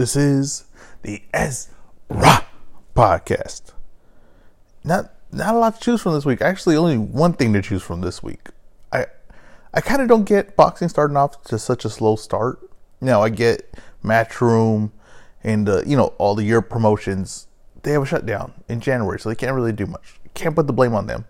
This 0.00 0.16
is 0.16 0.64
the 1.02 1.20
Ezra 1.34 2.46
podcast. 2.96 3.74
Not 4.82 5.12
not 5.30 5.54
a 5.54 5.58
lot 5.58 5.74
to 5.74 5.80
choose 5.82 6.00
from 6.00 6.14
this 6.14 6.24
week. 6.24 6.40
Actually, 6.40 6.76
only 6.76 6.96
one 6.96 7.34
thing 7.34 7.52
to 7.52 7.60
choose 7.60 7.82
from 7.82 8.00
this 8.00 8.22
week. 8.22 8.48
I 8.90 9.04
I 9.74 9.82
kind 9.82 10.00
of 10.00 10.08
don't 10.08 10.24
get 10.24 10.56
boxing 10.56 10.88
starting 10.88 11.18
off 11.18 11.42
to 11.42 11.58
such 11.58 11.84
a 11.84 11.90
slow 11.90 12.16
start. 12.16 12.60
Now 13.02 13.20
I 13.20 13.28
get 13.28 13.74
Matchroom 14.02 14.90
and 15.44 15.68
uh, 15.68 15.82
you 15.84 15.98
know 15.98 16.14
all 16.16 16.34
the 16.34 16.44
year 16.44 16.62
promotions. 16.62 17.48
They 17.82 17.92
have 17.92 18.04
a 18.04 18.06
shutdown 18.06 18.54
in 18.70 18.80
January, 18.80 19.20
so 19.20 19.28
they 19.28 19.34
can't 19.34 19.54
really 19.54 19.72
do 19.72 19.84
much. 19.84 20.14
Can't 20.32 20.56
put 20.56 20.66
the 20.66 20.72
blame 20.72 20.94
on 20.94 21.08
them. 21.08 21.26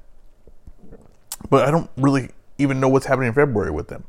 But 1.51 1.67
I 1.67 1.73
don't 1.73 1.91
really 1.97 2.31
even 2.59 2.79
know 2.79 2.89
what's 2.89 3.07
happening 3.07 3.31
in 3.31 3.35
February 3.35 3.73
with 3.73 3.89
them. 3.89 4.05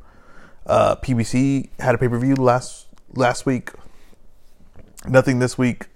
Uh, 0.67 0.97
PBC 0.97 1.69
had 1.79 1.95
a 1.95 1.97
pay 1.97 2.07
per 2.07 2.19
view 2.19 2.35
last 2.35 2.85
last 3.15 3.47
week. 3.47 3.71
Nothing 5.07 5.39
this 5.39 5.57
week. 5.57 5.87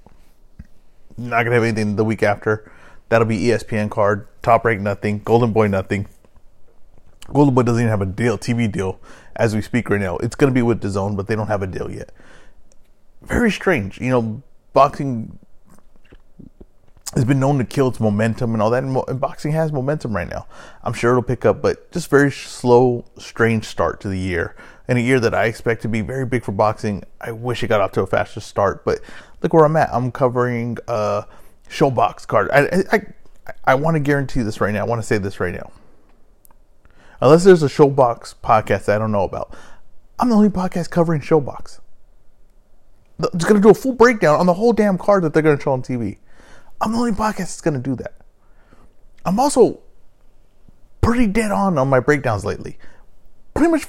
Not 1.17 1.43
gonna 1.43 1.55
have 1.55 1.63
anything 1.63 1.95
the 1.95 2.03
week 2.03 2.23
after. 2.23 2.71
That'll 3.09 3.27
be 3.27 3.39
ESPN 3.39 3.89
card. 3.89 4.27
Top 4.41 4.65
rank 4.65 4.81
nothing. 4.81 5.19
Golden 5.19 5.53
Boy 5.53 5.67
nothing. 5.67 6.07
Golden 7.31 7.53
Boy 7.53 7.63
doesn't 7.63 7.81
even 7.81 7.89
have 7.89 8.01
a 8.01 8.05
deal, 8.05 8.37
TV 8.37 8.71
deal, 8.71 8.99
as 9.35 9.55
we 9.55 9.61
speak 9.61 9.89
right 9.89 10.01
now. 10.01 10.17
It's 10.17 10.35
gonna 10.35 10.51
be 10.51 10.61
with 10.61 10.81
DAZN, 10.81 11.15
but 11.15 11.27
they 11.27 11.35
don't 11.35 11.47
have 11.47 11.61
a 11.61 11.67
deal 11.67 11.89
yet. 11.89 12.11
Very 13.21 13.51
strange. 13.51 13.99
You 13.99 14.09
know, 14.09 14.43
boxing 14.73 15.39
has 17.13 17.23
been 17.23 17.39
known 17.39 17.57
to 17.59 17.63
kill 17.63 17.87
its 17.87 17.99
momentum 17.99 18.53
and 18.53 18.61
all 18.61 18.69
that. 18.71 18.83
And 18.83 19.19
boxing 19.19 19.53
has 19.53 19.71
momentum 19.71 20.15
right 20.15 20.29
now. 20.29 20.47
I'm 20.83 20.93
sure 20.93 21.11
it'll 21.11 21.23
pick 21.23 21.45
up, 21.45 21.61
but 21.61 21.91
just 21.91 22.09
very 22.09 22.31
slow, 22.31 23.05
strange 23.17 23.65
start 23.65 24.01
to 24.01 24.09
the 24.09 24.19
year. 24.19 24.55
In 24.87 24.97
a 24.97 24.99
year 24.99 25.19
that 25.19 25.33
I 25.33 25.45
expect 25.45 25.81
to 25.81 25.87
be 25.87 26.01
very 26.01 26.25
big 26.25 26.43
for 26.43 26.51
boxing, 26.51 27.03
I 27.19 27.31
wish 27.31 27.63
it 27.63 27.67
got 27.67 27.81
off 27.81 27.91
to 27.93 28.01
a 28.01 28.07
faster 28.07 28.39
start. 28.39 28.85
But 28.85 28.99
look 29.41 29.53
where 29.53 29.65
I'm 29.65 29.75
at. 29.75 29.89
I'm 29.91 30.11
covering 30.11 30.77
uh, 30.87 31.23
ShoBox 31.69 32.27
card. 32.27 32.49
I 32.51 32.65
I, 32.65 32.83
I, 32.91 33.53
I 33.65 33.75
want 33.75 33.95
to 33.95 33.99
guarantee 33.99 34.41
this 34.41 34.61
right 34.61 34.73
now. 34.73 34.81
I 34.81 34.87
want 34.87 35.01
to 35.01 35.07
say 35.07 35.17
this 35.17 35.39
right 35.39 35.53
now. 35.53 35.71
Unless 37.21 37.45
there's 37.45 37.63
a 37.63 37.67
ShoBox 37.67 38.35
podcast 38.43 38.89
I 38.89 38.97
don't 38.97 39.11
know 39.11 39.23
about, 39.23 39.55
I'm 40.19 40.29
the 40.29 40.35
only 40.35 40.49
podcast 40.49 40.89
covering 40.89 41.21
ShoBox. 41.21 41.79
It's 43.19 43.45
going 43.45 43.55
to 43.55 43.61
do 43.61 43.69
a 43.69 43.73
full 43.73 43.93
breakdown 43.93 44.39
on 44.39 44.45
the 44.45 44.53
whole 44.53 44.73
damn 44.73 44.97
card 44.97 45.23
that 45.23 45.33
they're 45.33 45.41
going 45.41 45.57
to 45.57 45.63
show 45.63 45.71
on 45.71 45.81
TV. 45.81 46.17
I'm 46.81 46.91
the 46.91 46.97
only 46.97 47.11
podcast 47.11 47.37
that's 47.37 47.61
going 47.61 47.75
to 47.75 47.79
do 47.79 47.95
that. 47.95 48.13
I'm 49.25 49.39
also 49.39 49.79
pretty 51.01 51.27
dead 51.27 51.51
on 51.51 51.77
on 51.77 51.87
my 51.87 51.99
breakdowns 51.99 52.43
lately. 52.43 52.77
Pretty 53.53 53.71
much 53.71 53.87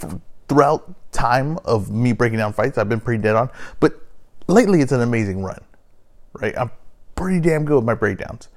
throughout 0.48 0.94
time 1.12 1.58
of 1.64 1.90
me 1.90 2.12
breaking 2.12 2.38
down 2.38 2.52
fights, 2.52 2.78
I've 2.78 2.88
been 2.88 3.00
pretty 3.00 3.22
dead 3.22 3.36
on. 3.36 3.50
But 3.80 4.00
lately, 4.46 4.80
it's 4.80 4.92
an 4.92 5.00
amazing 5.00 5.42
run, 5.42 5.62
right? 6.34 6.56
I'm 6.56 6.70
pretty 7.14 7.40
damn 7.40 7.64
good 7.64 7.76
with 7.76 7.84
my 7.84 7.94
breakdowns. 7.94 8.48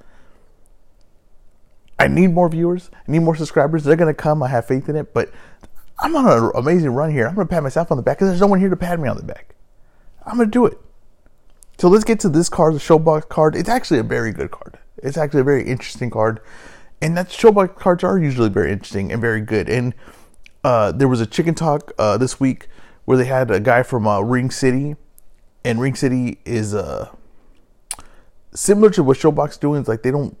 I 1.98 2.08
need 2.08 2.28
more 2.28 2.48
viewers. 2.48 2.90
I 2.94 3.12
need 3.12 3.18
more 3.18 3.36
subscribers. 3.36 3.84
They're 3.84 3.96
to 3.96 4.14
come. 4.14 4.42
I 4.42 4.48
have 4.48 4.66
faith 4.66 4.88
in 4.88 4.96
it. 4.96 5.12
But 5.12 5.30
I'm 5.98 6.16
on 6.16 6.26
an 6.26 6.50
amazing 6.54 6.90
run 6.90 7.10
here. 7.10 7.26
I'm 7.26 7.34
to 7.34 7.44
pat 7.44 7.62
myself 7.62 7.90
on 7.90 7.98
the 7.98 8.02
back 8.02 8.16
because 8.16 8.28
there's 8.28 8.40
no 8.40 8.46
one 8.46 8.58
here 8.58 8.70
to 8.70 8.76
pat 8.76 8.98
me 8.98 9.08
on 9.08 9.18
the 9.18 9.22
back. 9.22 9.54
I'm 10.24 10.38
to 10.38 10.46
do 10.46 10.64
it. 10.64 10.78
So 11.78 11.88
let's 11.88 12.04
get 12.04 12.20
to 12.20 12.28
this 12.28 12.48
card, 12.48 12.74
the 12.74 12.78
ShoBox 12.78 13.28
card. 13.28 13.54
It's 13.54 13.68
actually 13.68 14.00
a 14.00 14.02
very 14.02 14.32
good 14.32 14.50
card. 14.50 14.78
It's 15.02 15.18
actually 15.18 15.40
a 15.40 15.44
very 15.44 15.66
interesting 15.66 16.10
card. 16.10 16.40
And 17.02 17.16
that 17.16 17.28
ShoBox 17.28 17.74
cards 17.76 18.04
are 18.04 18.18
usually 18.18 18.48
very 18.48 18.72
interesting 18.72 19.12
and 19.12 19.20
very 19.20 19.40
good. 19.40 19.68
And 19.68 19.94
uh, 20.64 20.92
there 20.92 21.08
was 21.08 21.20
a 21.20 21.26
chicken 21.26 21.54
talk 21.54 21.92
uh, 21.98 22.16
this 22.18 22.38
week 22.38 22.68
where 23.04 23.16
they 23.16 23.24
had 23.24 23.50
a 23.50 23.60
guy 23.60 23.82
from 23.82 24.06
uh, 24.06 24.20
Ring 24.20 24.50
City. 24.50 24.96
And 25.64 25.80
Ring 25.80 25.94
City 25.94 26.38
is 26.44 26.74
uh, 26.74 27.10
similar 28.54 28.90
to 28.90 29.02
what 29.02 29.18
ShoBox 29.18 29.60
doing. 29.60 29.80
It's 29.80 29.88
like 29.88 30.02
they 30.02 30.10
don't 30.10 30.36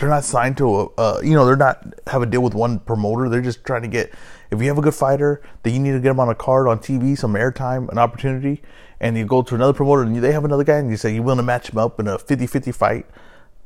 they're 0.00 0.08
not 0.08 0.24
signed 0.24 0.56
to 0.56 0.66
a 0.66 0.86
uh, 0.96 1.20
you 1.22 1.34
know 1.34 1.44
they're 1.44 1.56
not 1.56 1.94
have 2.06 2.22
a 2.22 2.26
deal 2.26 2.40
with 2.40 2.54
one 2.54 2.78
promoter 2.80 3.28
they're 3.28 3.42
just 3.42 3.64
trying 3.64 3.82
to 3.82 3.88
get 3.88 4.10
if 4.50 4.60
you 4.60 4.66
have 4.66 4.78
a 4.78 4.80
good 4.80 4.94
fighter 4.94 5.42
that 5.62 5.70
you 5.70 5.78
need 5.78 5.92
to 5.92 6.00
get 6.00 6.08
them 6.08 6.18
on 6.18 6.28
a 6.30 6.34
card 6.34 6.66
on 6.66 6.78
tv 6.78 7.16
some 7.16 7.34
airtime 7.34 7.88
an 7.90 7.98
opportunity 7.98 8.62
and 8.98 9.18
you 9.18 9.26
go 9.26 9.42
to 9.42 9.54
another 9.54 9.74
promoter 9.74 10.02
and 10.02 10.16
they 10.16 10.32
have 10.32 10.44
another 10.44 10.64
guy 10.64 10.78
and 10.78 10.90
you 10.90 10.96
say 10.96 11.14
you 11.14 11.22
want 11.22 11.38
to 11.38 11.42
match 11.42 11.68
him 11.68 11.78
up 11.78 12.00
in 12.00 12.08
a 12.08 12.16
50-50 12.16 12.74
fight 12.74 13.06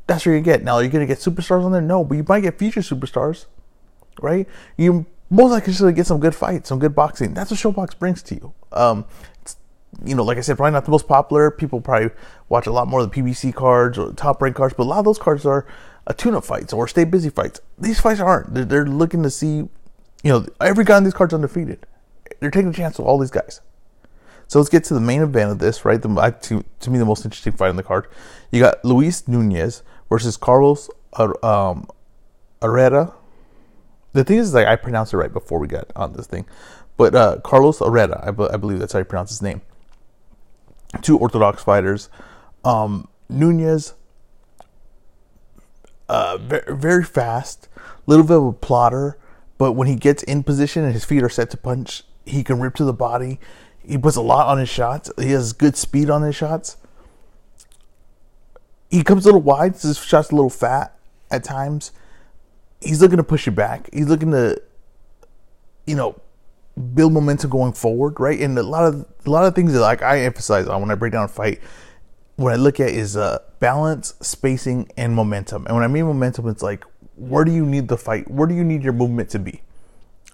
that's 0.09 0.27
what 0.27 0.33
you 0.33 0.41
get 0.41 0.65
now 0.65 0.75
are 0.75 0.83
you 0.83 0.89
going 0.89 1.07
to 1.07 1.13
get 1.13 1.19
superstars 1.23 1.65
on 1.65 1.71
there 1.71 1.81
no 1.81 2.03
but 2.03 2.17
you 2.17 2.25
might 2.29 2.41
get 2.41 2.59
future 2.59 2.81
superstars 2.81 3.47
right 4.21 4.49
you 4.77 5.07
most 5.35 5.51
likely 5.51 5.73
to 5.73 5.93
get 5.93 6.07
some 6.07 6.21
good 6.21 6.35
fights 6.35 6.69
some 6.69 6.79
good 6.79 6.95
boxing 6.95 7.35
that's 7.35 7.51
what 7.51 7.61
ShoBox 7.61 7.99
brings 7.99 8.23
to 8.25 8.35
you 8.35 8.55
um, 8.73 9.05
you 10.03 10.15
know, 10.15 10.25
like 10.25 10.39
I 10.39 10.41
said, 10.41 10.57
probably 10.57 10.73
not 10.73 10.85
the 10.85 10.91
most 10.91 11.07
popular. 11.07 11.51
People 11.51 11.81
probably 11.81 12.11
watch 12.49 12.67
a 12.67 12.73
lot 12.73 12.89
more 12.89 13.01
of 13.01 13.11
the 13.11 13.23
PBC 13.23 13.55
cards 13.55 13.99
or 13.99 14.13
top 14.13 14.41
rank 14.43 14.57
cards, 14.57 14.75
but 14.77 14.85
a 14.85 14.89
lot 14.89 14.99
of 14.99 15.05
those 15.05 15.19
cards 15.19 15.47
are 15.47 15.67
a 16.07 16.15
tune-up 16.15 16.45
fights 16.45 16.73
or 16.73 16.89
stay 16.89 17.05
busy 17.05 17.31
fights. 17.31 17.61
These 17.79 18.01
fights 18.01 18.21
aren't. 18.21 18.55
They're, 18.55 18.65
they're 18.65 18.87
looking 18.87 19.23
to 19.23 19.31
see, 19.31 19.57
you 19.57 19.71
know, 20.25 20.47
every 20.61 20.85
guy 20.85 20.97
on 20.97 21.05
these 21.05 21.15
cards 21.15 21.33
undefeated. 21.33 21.87
They're 22.41 22.51
taking 22.51 22.71
a 22.71 22.75
chance 22.75 22.99
with 22.99 23.07
all 23.07 23.19
these 23.19 23.31
guys. 23.31 23.61
So 24.49 24.59
let's 24.59 24.69
get 24.69 24.85
to 24.85 24.95
the 24.95 25.01
main 25.01 25.23
event 25.23 25.51
of 25.51 25.59
this, 25.59 25.85
right? 25.85 26.01
The 26.01 26.09
to, 26.43 26.65
to 26.81 26.91
me 26.91 26.99
the 26.99 27.05
most 27.05 27.25
interesting 27.25 27.53
fight 27.53 27.71
on 27.71 27.77
the 27.77 27.83
card. 27.83 28.07
You 28.51 28.61
got 28.61 28.85
Luis 28.85 29.27
Nunez 29.27 29.83
versus 30.09 30.37
Carlos 30.37 30.91
um, 31.43 31.89
Herrera. 32.61 33.15
The 34.15 34.25
thing 34.25 34.39
is, 34.39 34.55
like 34.55 34.67
I 34.67 34.77
pronounced 34.77 35.13
it 35.13 35.19
right 35.19 35.33
before 35.33 35.59
we 35.59 35.67
got 35.67 35.91
on 35.95 36.15
this 36.15 36.27
thing, 36.27 36.47
but 36.97 37.15
uh, 37.15 37.41
Carlos 37.45 37.81
Herrera, 37.81 38.23
I, 38.27 38.31
be, 38.31 38.45
I 38.45 38.57
believe 38.57 38.79
that's 38.79 38.95
how 38.95 39.01
you 39.01 39.05
pronounce 39.05 39.31
his 39.31 39.43
name. 39.43 39.61
Two 41.03 41.19
Orthodox 41.19 41.63
fighters. 41.63 42.09
Um, 42.65 43.09
Nunez 43.29 43.95
uh, 46.09 46.39
very, 46.39 46.77
very 46.77 47.05
fast, 47.05 47.69
little 48.07 48.25
bit 48.25 48.37
of 48.37 48.45
a 48.47 48.53
plotter, 48.53 49.19
but 49.59 49.73
when 49.73 49.89
he 49.89 49.97
gets 49.97 50.23
in 50.23 50.43
position 50.43 50.85
and 50.85 50.93
his 50.93 51.05
feet 51.05 51.23
are 51.23 51.29
set 51.29 51.51
to 51.51 51.57
punch, 51.57 52.05
he 52.25 52.43
can 52.43 52.61
rip 52.61 52.75
to 52.77 52.85
the 52.85 52.93
body. 52.93 53.41
He 53.87 53.99
puts 53.99 54.17
a 54.17 54.23
lot 54.23 54.47
on 54.47 54.59
his 54.59 54.69
shots. 54.69 55.11
He 55.19 55.31
has 55.33 55.53
good 55.53 55.77
speed 55.77 56.09
on 56.11 56.23
his 56.23 56.35
shots. 56.35 56.77
He 58.91 59.03
comes 59.03 59.25
a 59.25 59.29
little 59.29 59.43
wide, 59.43 59.77
so 59.77 59.89
his 59.89 59.99
shot's 59.99 60.31
a 60.31 60.35
little 60.35 60.51
fat 60.51 60.97
at 61.31 61.43
times. 61.45 61.91
He's 62.85 63.01
looking 63.01 63.17
to 63.17 63.25
push 63.25 63.47
you 63.47 63.53
back. 63.53 63.89
He's 63.93 64.07
looking 64.07 64.31
to, 64.33 64.61
you 65.87 65.97
know, 65.97 66.21
build 66.95 67.13
momentum 67.13 67.51
going 67.51 67.73
forward, 67.73 68.21
right? 68.21 68.39
And 68.39 68.59
a 68.59 68.63
lot 68.63 68.85
of 68.85 69.07
a 69.25 69.31
lot 69.31 69.45
of 69.47 69.55
things 69.55 69.73
that 69.73 69.81
like 69.81 70.03
I 70.03 70.21
emphasize 70.21 70.67
on 70.69 70.81
when 70.81 70.91
I 70.91 70.95
break 70.95 71.13
down 71.13 71.25
a 71.25 71.29
fight 71.29 71.61
what 72.37 72.53
I 72.53 72.57
look 72.57 72.81
at 72.81 72.89
is 72.89 73.17
uh, 73.17 73.39
balance, 73.61 74.15
spacing, 74.21 74.91
and 74.97 75.15
momentum. 75.15 75.67
And 75.67 75.75
when 75.75 75.85
I 75.85 75.89
mean 75.89 76.07
momentum, 76.07 76.49
it's 76.49 76.63
like 76.63 76.85
where 77.17 77.45
do 77.45 77.53
you 77.53 77.65
need 77.65 77.89
the 77.89 77.97
fight? 77.97 78.29
Where 78.31 78.49
do 78.49 78.55
you 78.55 78.65
need 78.65 78.83
your 78.83 78.93
movement 78.93 79.31
to 79.31 79.39
be? 79.39 79.63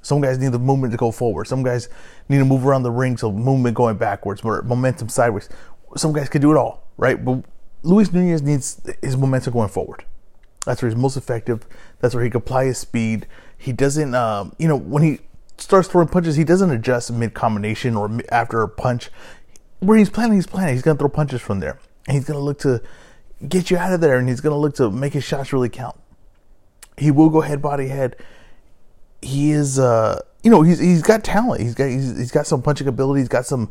Some 0.02 0.22
guys 0.22 0.38
need 0.38 0.52
the 0.52 0.58
movement 0.58 0.92
to 0.92 0.96
go 0.96 1.10
forward. 1.10 1.46
Some 1.46 1.62
guys 1.62 1.90
need 2.30 2.38
to 2.38 2.44
move 2.44 2.66
around 2.66 2.84
the 2.84 2.90
ring, 2.90 3.18
so 3.18 3.30
movement 3.30 3.76
going 3.76 3.98
backwards, 3.98 4.42
momentum 4.42 5.10
sideways. 5.10 5.50
Some 5.96 6.14
guys 6.14 6.30
can 6.30 6.40
do 6.40 6.50
it 6.52 6.56
all, 6.56 6.88
right? 6.96 7.22
But 7.22 7.44
Luis 7.82 8.10
Nunez 8.10 8.40
needs 8.40 8.80
his 9.02 9.16
momentum 9.16 9.52
going 9.52 9.68
forward. 9.68 10.04
That's 10.70 10.82
where 10.82 10.88
he's 10.88 10.96
most 10.96 11.16
effective. 11.16 11.66
That's 11.98 12.14
where 12.14 12.22
he 12.22 12.30
can 12.30 12.38
apply 12.38 12.66
his 12.66 12.78
speed. 12.78 13.26
He 13.58 13.72
doesn't, 13.72 14.14
um, 14.14 14.54
you 14.56 14.68
know, 14.68 14.76
when 14.76 15.02
he 15.02 15.18
starts 15.58 15.88
throwing 15.88 16.06
punches, 16.06 16.36
he 16.36 16.44
doesn't 16.44 16.70
adjust 16.70 17.12
mid 17.12 17.34
combination 17.34 17.96
or 17.96 18.08
after 18.30 18.62
a 18.62 18.68
punch. 18.68 19.10
Where 19.80 19.98
he's 19.98 20.10
planning, 20.10 20.36
he's 20.36 20.46
planning. 20.46 20.74
He's 20.74 20.82
going 20.82 20.96
to 20.96 21.00
throw 21.00 21.08
punches 21.08 21.40
from 21.40 21.58
there 21.58 21.80
and 22.06 22.16
he's 22.16 22.24
going 22.24 22.38
to 22.38 22.44
look 22.44 22.60
to 22.60 22.80
get 23.48 23.68
you 23.68 23.78
out 23.78 23.92
of 23.92 24.00
there 24.00 24.16
and 24.16 24.28
he's 24.28 24.40
going 24.40 24.52
to 24.52 24.56
look 24.56 24.76
to 24.76 24.92
make 24.92 25.12
his 25.12 25.24
shots 25.24 25.52
really 25.52 25.68
count. 25.68 25.98
He 26.96 27.10
will 27.10 27.30
go 27.30 27.40
head, 27.40 27.60
body, 27.60 27.88
head. 27.88 28.14
He 29.20 29.50
is, 29.50 29.76
uh, 29.76 30.20
you 30.44 30.52
know, 30.52 30.62
he's 30.62 30.78
he's 30.78 31.02
got 31.02 31.24
talent. 31.24 31.62
He's 31.62 31.74
got 31.74 31.86
he's, 31.86 32.16
he's 32.16 32.30
got 32.30 32.46
some 32.46 32.62
punching 32.62 32.86
ability. 32.86 33.22
He's 33.22 33.28
got 33.28 33.44
some. 33.44 33.70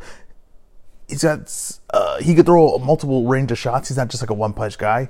He's 1.07 1.23
got. 1.23 1.79
Uh, 1.93 2.19
he 2.19 2.35
could 2.35 2.45
throw 2.45 2.77
multiple 2.79 3.25
range 3.25 3.53
of 3.53 3.57
shots. 3.57 3.88
He's 3.88 3.95
not 3.95 4.09
just 4.09 4.21
like 4.21 4.31
a 4.31 4.33
one 4.33 4.51
punch 4.51 4.77
guy. 4.77 5.09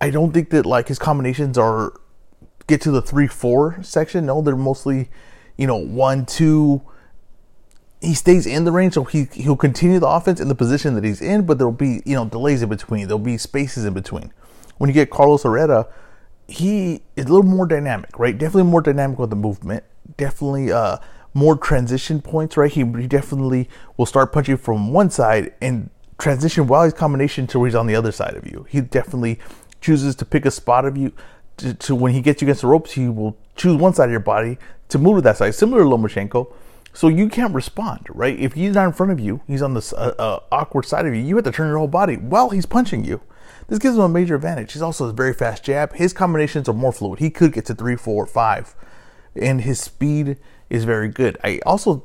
I 0.00 0.10
don't 0.10 0.32
think 0.32 0.50
that 0.50 0.66
like 0.66 0.88
his 0.88 0.98
combinations 0.98 1.58
are 1.58 1.92
get 2.66 2.80
to 2.82 2.90
the 2.90 3.02
three 3.02 3.26
four 3.26 3.82
section. 3.82 4.26
No, 4.26 4.40
they're 4.40 4.56
mostly, 4.56 5.10
you 5.56 5.66
know, 5.66 5.76
one 5.76 6.26
two 6.26 6.82
he 8.00 8.14
stays 8.14 8.46
in 8.46 8.64
the 8.64 8.72
range, 8.72 8.94
so 8.94 9.04
he 9.04 9.28
he'll 9.32 9.56
continue 9.56 9.98
the 9.98 10.08
offense 10.08 10.40
in 10.40 10.48
the 10.48 10.54
position 10.54 10.94
that 10.94 11.04
he's 11.04 11.20
in, 11.20 11.44
but 11.44 11.58
there'll 11.58 11.72
be 11.72 12.02
you 12.04 12.14
know 12.14 12.24
delays 12.24 12.62
in 12.62 12.68
between. 12.68 13.06
There'll 13.06 13.18
be 13.18 13.36
spaces 13.36 13.84
in 13.84 13.92
between. 13.92 14.32
When 14.78 14.88
you 14.88 14.94
get 14.94 15.10
Carlos 15.10 15.42
Herrera, 15.42 15.86
he 16.48 17.02
is 17.16 17.26
a 17.26 17.28
little 17.28 17.42
more 17.42 17.66
dynamic, 17.66 18.18
right? 18.18 18.36
Definitely 18.36 18.70
more 18.70 18.80
dynamic 18.80 19.18
with 19.18 19.30
the 19.30 19.36
movement. 19.36 19.84
Definitely 20.16 20.72
uh, 20.72 20.96
more 21.34 21.56
transition 21.56 22.22
points, 22.22 22.56
right? 22.56 22.72
He, 22.72 22.84
he 22.84 23.06
definitely 23.06 23.68
will 23.98 24.06
start 24.06 24.32
punching 24.32 24.56
from 24.56 24.92
one 24.92 25.10
side 25.10 25.52
and 25.60 25.90
transition 26.18 26.66
while 26.66 26.84
he's 26.84 26.94
combination 26.94 27.46
to 27.48 27.58
where 27.58 27.68
he's 27.68 27.74
on 27.74 27.86
the 27.86 27.94
other 27.94 28.12
side 28.12 28.34
of 28.34 28.46
you. 28.46 28.66
He 28.70 28.80
definitely 28.80 29.38
chooses 29.80 30.14
to 30.16 30.24
pick 30.24 30.46
a 30.46 30.50
spot 30.50 30.84
of 30.84 30.96
you 30.96 31.12
to, 31.58 31.74
to 31.74 31.94
when 31.94 32.12
he 32.12 32.20
gets 32.20 32.40
you 32.40 32.46
against 32.46 32.62
the 32.62 32.66
ropes, 32.66 32.92
he 32.92 33.08
will 33.08 33.36
choose 33.56 33.76
one 33.76 33.94
side 33.94 34.06
of 34.06 34.10
your 34.10 34.20
body 34.20 34.58
to 34.88 34.98
move 34.98 35.16
to 35.16 35.22
that 35.22 35.36
side, 35.36 35.54
similar 35.54 35.82
to 35.82 35.88
Lomachenko 35.88 36.52
So 36.92 37.08
you 37.08 37.28
can't 37.28 37.54
respond, 37.54 38.06
right? 38.08 38.38
If 38.38 38.54
he's 38.54 38.74
not 38.74 38.86
in 38.86 38.92
front 38.92 39.12
of 39.12 39.20
you, 39.20 39.40
he's 39.46 39.62
on 39.62 39.74
the 39.74 39.94
uh, 39.96 40.22
uh, 40.22 40.40
awkward 40.50 40.86
side 40.86 41.06
of 41.06 41.14
you. 41.14 41.20
You 41.20 41.36
have 41.36 41.44
to 41.44 41.52
turn 41.52 41.68
your 41.68 41.78
whole 41.78 41.88
body 41.88 42.16
while 42.16 42.50
he's 42.50 42.66
punching 42.66 43.04
you. 43.04 43.20
This 43.68 43.78
gives 43.78 43.96
him 43.96 44.02
a 44.02 44.08
major 44.08 44.34
advantage. 44.34 44.72
He's 44.72 44.82
also 44.82 45.06
a 45.06 45.12
very 45.12 45.32
fast 45.32 45.62
jab. 45.62 45.94
His 45.94 46.12
combinations 46.12 46.68
are 46.68 46.72
more 46.72 46.92
fluid. 46.92 47.20
He 47.20 47.30
could 47.30 47.52
get 47.52 47.66
to 47.66 47.74
three, 47.74 47.94
four, 47.94 48.26
five, 48.26 48.74
and 49.36 49.60
his 49.60 49.80
speed 49.80 50.38
is 50.68 50.84
very 50.84 51.08
good. 51.08 51.38
I 51.44 51.60
also 51.64 52.04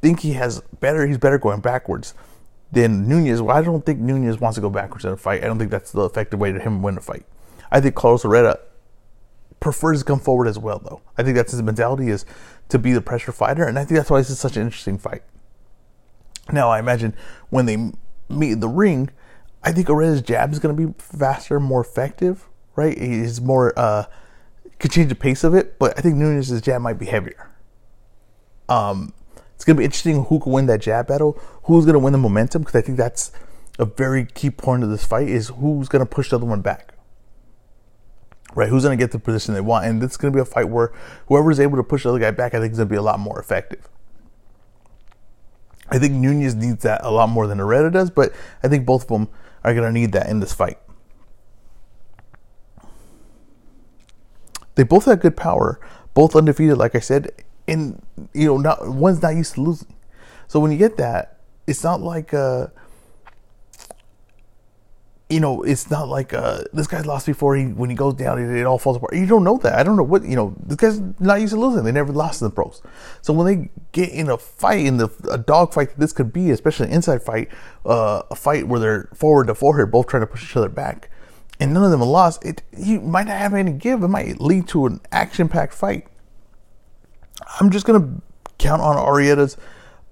think 0.00 0.20
he 0.20 0.32
has 0.34 0.60
better. 0.80 1.06
He's 1.06 1.18
better 1.18 1.38
going 1.38 1.60
backwards 1.60 2.14
than 2.76 3.08
Nunez, 3.08 3.40
Well, 3.40 3.56
I 3.56 3.62
don't 3.62 3.84
think 3.84 4.00
Nunez 4.00 4.38
wants 4.38 4.56
to 4.56 4.60
go 4.60 4.68
backwards 4.68 5.06
in 5.06 5.12
a 5.12 5.16
fight. 5.16 5.42
I 5.42 5.46
don't 5.46 5.58
think 5.58 5.70
that's 5.70 5.92
the 5.92 6.04
effective 6.04 6.38
way 6.38 6.52
to 6.52 6.60
him 6.60 6.82
win 6.82 6.98
a 6.98 7.00
fight. 7.00 7.24
I 7.72 7.80
think 7.80 7.94
Carlos 7.94 8.22
Herrera 8.22 8.58
prefers 9.60 10.00
to 10.00 10.04
come 10.04 10.20
forward 10.20 10.46
as 10.46 10.58
well, 10.58 10.78
though. 10.78 11.00
I 11.16 11.22
think 11.22 11.36
that's 11.36 11.52
his 11.52 11.62
mentality 11.62 12.08
is 12.08 12.26
to 12.68 12.78
be 12.78 12.92
the 12.92 13.00
pressure 13.00 13.32
fighter, 13.32 13.64
and 13.64 13.78
I 13.78 13.84
think 13.86 13.96
that's 13.96 14.10
why 14.10 14.18
this 14.18 14.28
is 14.28 14.38
such 14.38 14.58
an 14.58 14.62
interesting 14.62 14.98
fight. 14.98 15.22
Now, 16.52 16.68
I 16.68 16.78
imagine 16.78 17.16
when 17.48 17.64
they 17.64 17.76
meet 18.28 18.52
in 18.52 18.60
the 18.60 18.68
ring, 18.68 19.08
I 19.64 19.72
think 19.72 19.88
Herrera's 19.88 20.20
jab 20.20 20.52
is 20.52 20.58
going 20.58 20.76
to 20.76 20.86
be 20.86 20.94
faster, 20.98 21.58
more 21.58 21.80
effective, 21.80 22.46
right? 22.76 22.96
He's 22.96 23.40
more, 23.40 23.72
uh, 23.78 24.04
could 24.78 24.90
change 24.90 25.08
the 25.08 25.14
pace 25.14 25.44
of 25.44 25.54
it, 25.54 25.78
but 25.78 25.98
I 25.98 26.02
think 26.02 26.16
Nunez's 26.16 26.60
jab 26.60 26.82
might 26.82 26.98
be 26.98 27.06
heavier. 27.06 27.50
Um, 28.68 29.14
it's 29.56 29.64
going 29.64 29.74
to 29.74 29.80
be 29.80 29.84
interesting 29.84 30.24
who 30.26 30.38
can 30.38 30.52
win 30.52 30.66
that 30.66 30.80
jab 30.80 31.08
battle, 31.08 31.36
who's 31.64 31.84
going 31.84 31.94
to 31.94 31.98
win 31.98 32.12
the 32.12 32.18
momentum, 32.18 32.62
because 32.62 32.76
I 32.76 32.82
think 32.82 32.96
that's 32.96 33.32
a 33.78 33.84
very 33.84 34.24
key 34.24 34.50
point 34.50 34.84
of 34.84 34.90
this 34.90 35.04
fight 35.04 35.28
is 35.28 35.48
who's 35.48 35.88
going 35.88 36.00
to 36.00 36.06
push 36.06 36.30
the 36.30 36.36
other 36.36 36.46
one 36.46 36.60
back 36.60 36.96
right? 38.56 38.70
Who's 38.70 38.82
going 38.82 38.98
to 38.98 39.02
get 39.02 39.12
the 39.12 39.18
position 39.18 39.54
they 39.54 39.60
want? 39.60 39.86
And 39.86 40.02
it's 40.02 40.16
going 40.16 40.32
to 40.32 40.36
be 40.36 40.40
a 40.40 40.44
fight 40.44 40.70
where 40.70 40.92
whoever 41.28 41.50
is 41.50 41.60
able 41.60 41.76
to 41.76 41.84
push 41.84 42.02
the 42.02 42.08
other 42.08 42.18
guy 42.18 42.30
back, 42.30 42.54
I 42.54 42.58
think 42.58 42.72
is 42.72 42.78
going 42.78 42.88
to 42.88 42.92
be 42.92 42.96
a 42.96 43.02
lot 43.02 43.20
more 43.20 43.38
effective. 43.38 43.86
I 45.88 45.98
think 45.98 46.14
Nunez 46.14 46.54
needs 46.54 46.82
that 46.82 47.02
a 47.04 47.10
lot 47.10 47.28
more 47.28 47.46
than 47.46 47.58
Herrera 47.58 47.92
does, 47.92 48.10
but 48.10 48.32
I 48.62 48.68
think 48.68 48.84
both 48.86 49.02
of 49.02 49.08
them 49.08 49.28
are 49.62 49.74
going 49.74 49.86
to 49.86 49.92
need 49.92 50.12
that 50.12 50.28
in 50.28 50.40
this 50.40 50.52
fight. 50.52 50.78
They 54.74 54.82
both 54.82 55.04
have 55.04 55.20
good 55.20 55.36
power, 55.36 55.78
both 56.14 56.34
undefeated, 56.34 56.76
like 56.76 56.94
I 56.94 57.00
said, 57.00 57.30
and 57.68 58.02
you 58.32 58.46
know, 58.46 58.58
not 58.58 58.88
one's 58.88 59.22
not 59.22 59.34
used 59.34 59.54
to 59.54 59.60
losing. 59.60 59.94
So 60.48 60.60
when 60.60 60.70
you 60.70 60.78
get 60.78 60.96
that, 60.98 61.40
it's 61.66 61.82
not 61.82 62.00
like 62.00 62.32
uh, 62.32 62.68
you 65.28 65.40
know, 65.40 65.62
it's 65.62 65.90
not 65.90 66.08
like 66.08 66.32
uh, 66.32 66.62
this 66.72 66.86
guy's 66.86 67.04
lost 67.04 67.26
before. 67.26 67.56
He 67.56 67.64
when 67.64 67.90
he 67.90 67.96
goes 67.96 68.14
down, 68.14 68.38
it, 68.38 68.48
it, 68.56 68.64
all 68.64 68.78
falls 68.78 68.96
apart. 68.96 69.14
You 69.14 69.26
don't 69.26 69.42
know 69.42 69.56
that. 69.58 69.74
I 69.74 69.82
don't 69.82 69.96
know 69.96 70.04
what 70.04 70.24
you 70.24 70.36
know. 70.36 70.54
This 70.64 70.76
guy's 70.76 71.00
not 71.18 71.40
used 71.40 71.52
to 71.52 71.58
losing. 71.58 71.82
They 71.82 71.90
never 71.90 72.12
lost 72.12 72.40
in 72.40 72.46
the 72.46 72.54
pros. 72.54 72.80
So 73.22 73.32
when 73.32 73.46
they 73.46 73.70
get 73.90 74.10
in 74.10 74.30
a 74.30 74.38
fight, 74.38 74.86
in 74.86 74.98
the 74.98 75.08
a 75.28 75.36
dog 75.36 75.74
fight 75.74 75.90
that 75.90 75.98
this 75.98 76.12
could 76.12 76.32
be, 76.32 76.50
especially 76.50 76.86
an 76.86 76.92
inside 76.92 77.22
fight, 77.24 77.48
uh, 77.84 78.22
a 78.30 78.36
fight 78.36 78.68
where 78.68 78.78
they're 78.78 79.08
forward 79.14 79.48
to 79.48 79.56
forward, 79.56 79.86
both 79.86 80.06
trying 80.06 80.22
to 80.22 80.28
push 80.28 80.44
each 80.44 80.56
other 80.56 80.68
back, 80.68 81.10
and 81.58 81.74
none 81.74 81.82
of 81.82 81.90
them 81.90 82.02
are 82.02 82.06
lost. 82.06 82.44
It 82.44 82.62
you 82.76 83.00
might 83.00 83.26
not 83.26 83.38
have 83.38 83.52
any 83.52 83.72
give. 83.72 84.04
It 84.04 84.08
might 84.08 84.40
lead 84.40 84.68
to 84.68 84.86
an 84.86 85.00
action-packed 85.10 85.74
fight. 85.74 86.06
I'm 87.60 87.70
just 87.70 87.86
gonna 87.86 88.20
count 88.58 88.82
on 88.82 88.96
Arrieta's. 88.96 89.56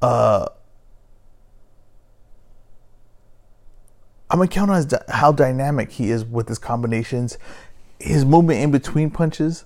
Uh, 0.03 0.47
I'm 4.31 4.38
gonna 4.38 4.49
count 4.49 4.71
on 4.71 4.87
how 5.09 5.32
dynamic 5.32 5.93
he 5.93 6.11
is 6.11 6.25
with 6.25 6.49
his 6.49 6.59
combinations, 6.59 7.38
his 7.99 8.25
movement 8.25 8.61
in 8.61 8.71
between 8.71 9.11
punches. 9.11 9.65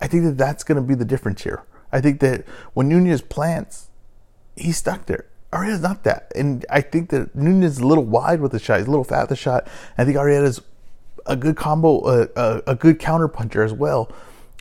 I 0.00 0.06
think 0.06 0.24
that 0.24 0.36
that's 0.36 0.64
gonna 0.64 0.82
be 0.82 0.94
the 0.94 1.04
difference 1.04 1.42
here. 1.42 1.62
I 1.92 2.00
think 2.00 2.20
that 2.20 2.44
when 2.74 2.88
Nunez 2.88 3.22
plants, 3.22 3.88
he's 4.56 4.76
stuck 4.76 5.06
there. 5.06 5.26
Arrieta's 5.52 5.80
not 5.82 6.02
that, 6.02 6.32
and 6.34 6.66
I 6.68 6.80
think 6.80 7.10
that 7.10 7.34
Nunez 7.36 7.72
is 7.72 7.78
a 7.78 7.86
little 7.86 8.04
wide 8.04 8.40
with 8.40 8.50
the 8.50 8.58
shot. 8.58 8.78
He's 8.78 8.88
a 8.88 8.90
little 8.90 9.04
fat 9.04 9.22
with 9.22 9.28
the 9.30 9.36
shot. 9.36 9.68
I 9.96 10.04
think 10.04 10.16
Arrieta's 10.16 10.60
a 11.26 11.36
good 11.36 11.56
combo, 11.56 12.04
a, 12.06 12.28
a, 12.36 12.62
a 12.68 12.74
good 12.74 12.98
counter 12.98 13.28
puncher 13.28 13.62
as 13.62 13.72
well. 13.72 14.10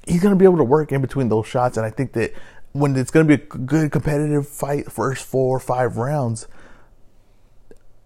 He's 0.07 0.21
gonna 0.21 0.35
be 0.35 0.45
able 0.45 0.57
to 0.57 0.63
work 0.63 0.91
in 0.91 1.01
between 1.01 1.29
those 1.29 1.47
shots, 1.47 1.77
and 1.77 1.85
I 1.85 1.89
think 1.89 2.13
that 2.13 2.33
when 2.71 2.95
it's 2.95 3.11
gonna 3.11 3.25
be 3.25 3.35
a 3.35 3.37
good 3.37 3.91
competitive 3.91 4.47
fight, 4.47 4.91
first 4.91 5.25
four 5.25 5.55
or 5.55 5.59
five 5.59 5.97
rounds 5.97 6.47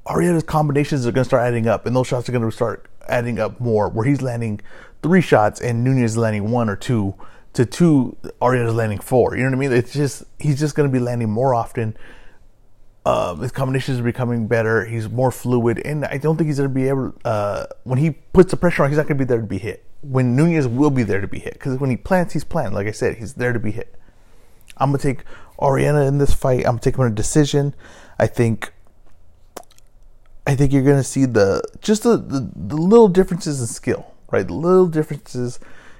Arrieta's 0.07 0.43
combinations 0.43 1.05
are 1.05 1.11
going 1.11 1.23
to 1.23 1.27
start 1.27 1.43
adding 1.43 1.67
up, 1.67 1.85
and 1.85 1.95
those 1.95 2.07
shots 2.07 2.29
are 2.29 2.31
going 2.31 2.43
to 2.43 2.51
start 2.51 2.89
adding 3.09 3.39
up 3.39 3.59
more. 3.59 3.89
Where 3.89 4.05
he's 4.05 4.21
landing 4.21 4.61
three 5.03 5.21
shots 5.21 5.59
and 5.61 5.83
Nunez 5.83 6.11
is 6.11 6.17
landing 6.17 6.51
one 6.51 6.69
or 6.69 6.75
two, 6.75 7.15
to 7.53 7.65
two 7.65 8.15
Arrieta's 8.41 8.73
landing 8.73 8.99
four. 8.99 9.35
You 9.35 9.43
know 9.43 9.49
what 9.49 9.65
I 9.65 9.69
mean? 9.69 9.73
It's 9.73 9.93
just 9.93 10.23
he's 10.39 10.59
just 10.59 10.75
going 10.75 10.89
to 10.89 10.93
be 10.93 10.99
landing 10.99 11.29
more 11.29 11.53
often. 11.53 11.97
Uh, 13.05 13.35
his 13.35 13.51
combinations 13.51 13.99
are 13.99 14.03
becoming 14.03 14.47
better. 14.47 14.85
He's 14.85 15.09
more 15.09 15.31
fluid, 15.31 15.79
and 15.85 16.05
I 16.05 16.17
don't 16.17 16.37
think 16.37 16.47
he's 16.47 16.57
going 16.57 16.69
to 16.69 16.75
be 16.75 16.87
able. 16.87 17.13
Uh, 17.23 17.65
when 17.83 17.99
he 17.99 18.11
puts 18.11 18.51
the 18.51 18.57
pressure 18.57 18.83
on, 18.83 18.89
he's 18.89 18.97
not 18.97 19.07
going 19.07 19.17
to 19.17 19.25
be 19.25 19.27
there 19.27 19.39
to 19.39 19.47
be 19.47 19.57
hit. 19.57 19.83
When 20.01 20.35
Nunez 20.35 20.67
will 20.67 20.91
be 20.91 21.03
there 21.03 21.21
to 21.21 21.27
be 21.27 21.39
hit, 21.39 21.53
because 21.53 21.79
when 21.79 21.89
he 21.89 21.97
plants, 21.97 22.33
he's 22.33 22.43
planted. 22.43 22.75
Like 22.75 22.87
I 22.87 22.91
said, 22.91 23.17
he's 23.17 23.33
there 23.33 23.53
to 23.53 23.59
be 23.59 23.71
hit. 23.71 23.95
I'm 24.77 24.89
gonna 24.89 24.99
take 24.99 25.23
Arrieta 25.59 26.07
in 26.07 26.19
this 26.19 26.33
fight. 26.33 26.59
I'm 26.59 26.73
gonna 26.73 26.79
take 26.79 26.97
him 26.97 27.05
a 27.05 27.09
decision. 27.09 27.73
I 28.19 28.27
think 28.27 28.73
I 30.47 30.55
think 30.55 30.71
you're 30.71 30.83
to 30.97 31.03
see 31.03 31.25
the 31.25 31.61
just 31.81 32.03
the, 32.03 32.15
the, 32.15 32.49
the, 32.55 32.77
little 32.77 33.09
differences 33.09 33.59
in 33.59 33.67
skill, 33.67 34.13
right? 34.31 34.47
The 34.47 34.53
little 34.53 34.87
differences 34.87 35.59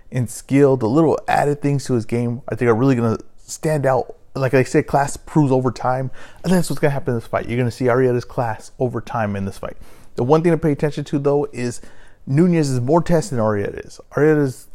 in 0.09 0.27
skill, 0.29 0.77
the 0.77 0.87
little 0.87 1.19
added 1.27 1.61
things 1.61 1.83
to 1.85 1.93
his 1.93 2.05
game, 2.05 2.41
I 2.47 2.55
think 2.55 2.69
are 2.69 2.75
really 2.75 2.95
to 3.17 3.25
stand 3.37 3.85
out. 3.85 4.15
Like 4.35 4.53
I 4.53 4.63
said, 4.63 4.87
class 4.87 5.17
proves 5.17 5.51
over 5.51 5.69
time. 5.69 6.11
And 6.43 6.53
that's 6.53 6.69
what's 6.69 6.79
to 6.91 6.93
happen 6.93 7.13
in 7.13 7.19
this 7.19 7.27
fight. 7.27 7.47
You're 7.47 7.57
to 7.65 7.75
see 7.75 7.85
Arrieta's 7.85 8.23
class 8.23 8.71
over 8.79 9.01
time 9.01 9.35
in 9.35 9.43
this 9.43 9.57
fight. 9.57 9.75
The 10.15 10.23
one 10.23 10.43
thing 10.43 10.53
to 10.53 10.57
pay 10.57 10.71
attention 10.71 11.03
to, 11.05 11.19
though, 11.19 11.47
is 11.51 11.81
Nunez 12.27 12.69
is 12.69 12.81
more 12.81 13.01
tested 13.01 13.37
than 13.37 13.45
Arrieta 13.45 14.43
is. 14.43 14.67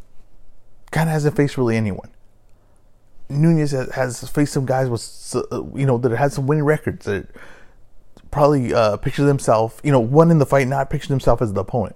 Kind 0.91 1.07
of 1.07 1.13
hasn't 1.13 1.35
faced 1.35 1.57
really 1.57 1.77
anyone. 1.77 2.09
Nunez 3.29 3.71
has, 3.71 4.29
faced 4.29 4.53
some 4.53 4.65
guys 4.65 4.89
with, 4.89 5.35
you 5.75 5.85
know, 5.85 5.97
that 5.99 6.11
had 6.11 6.33
some 6.33 6.47
winning 6.47 6.65
records. 6.65 7.05
That 7.05 7.27
probably 8.31 8.73
uh, 8.73 8.97
picture 8.97 9.25
himself, 9.25 9.79
you 9.83 9.91
know, 9.91 9.99
one 9.99 10.31
in 10.31 10.39
the 10.39 10.45
fight, 10.45 10.67
not 10.67 10.89
picture 10.89 11.07
himself 11.09 11.41
as 11.41 11.53
the 11.53 11.61
opponent. 11.61 11.95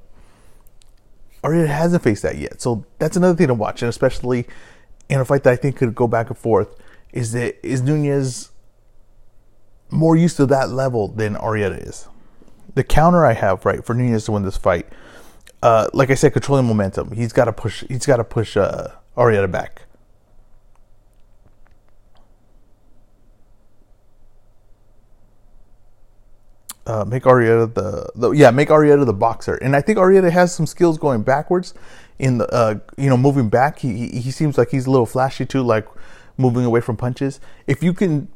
Arrieta 1.44 1.68
hasn't 1.68 2.04
faced 2.04 2.24
that 2.24 2.38
yet. 2.38 2.62
So 2.62 2.86
that's 3.00 3.18
another 3.18 3.36
thing 3.36 3.48
to 3.48 3.54
watch, 3.54 3.82
and 3.82 3.90
especially 3.90 4.48
in 5.10 5.20
a 5.20 5.26
fight 5.26 5.44
that 5.44 5.54
I 5.54 5.56
think 5.56 5.78
could 5.78 5.96
go 5.96 6.08
back 6.08 6.30
and 6.30 6.38
forth, 6.38 6.76
is 7.12 7.32
that 7.32 7.66
is 7.66 7.82
Nunez 7.82 8.52
more 9.90 10.16
used 10.16 10.38
to 10.38 10.46
that 10.48 10.70
level 10.70 11.08
than 11.08 11.36
Arrieta 11.36 11.88
is. 11.88 12.08
The 12.76 12.84
counter 12.84 13.26
I 13.26 13.34
have 13.34 13.66
right 13.66 13.84
for 13.84 13.94
Nunez 13.94 14.26
to 14.26 14.34
win 14.34 14.44
this 14.44 14.58
fight, 14.58 14.88
uh, 15.62 15.88
like 15.94 16.10
I 16.10 16.16
said, 16.16 16.34
controlling 16.34 16.66
momentum. 16.66 17.12
He's 17.12 17.34
got 17.34 17.46
to 17.46 17.54
push. 17.54 17.84
He's 17.88 18.06
got 18.06 18.18
to 18.18 18.24
push 18.24 18.58
uh, 18.58 18.90
Arrieta 19.16 19.50
back. 19.50 19.88
uh, 26.88 27.04
make 27.06 27.24
Arrieta 27.24 27.72
the, 27.74 28.10
the 28.16 28.32
yeah 28.32 28.50
make 28.50 28.70
Arrieta 28.70 29.06
the 29.06 29.14
boxer, 29.14 29.56
and 29.56 29.76
I 29.76 29.82
think 29.82 30.00
Arrieta 30.00 30.32
has 30.32 30.56
some 30.56 30.66
skills 30.66 30.98
going 30.98 31.22
backwards 31.22 31.74
in 32.18 32.38
the 32.38 32.52
uh, 32.52 32.76
you 32.98 33.10
know 33.10 33.18
moving 33.18 33.50
back. 33.50 33.80
He 33.80 34.08
he 34.08 34.32
seems 34.32 34.58
like 34.58 34.70
he's 34.70 34.86
a 34.86 34.92
little 34.92 35.06
flashy 35.06 35.46
too, 35.46 35.62
like 35.62 35.86
moving 36.38 36.64
away 36.64 36.80
from 36.80 36.96
punches. 36.96 37.40
If 37.68 37.84
you 37.84 37.94
can 37.94 38.30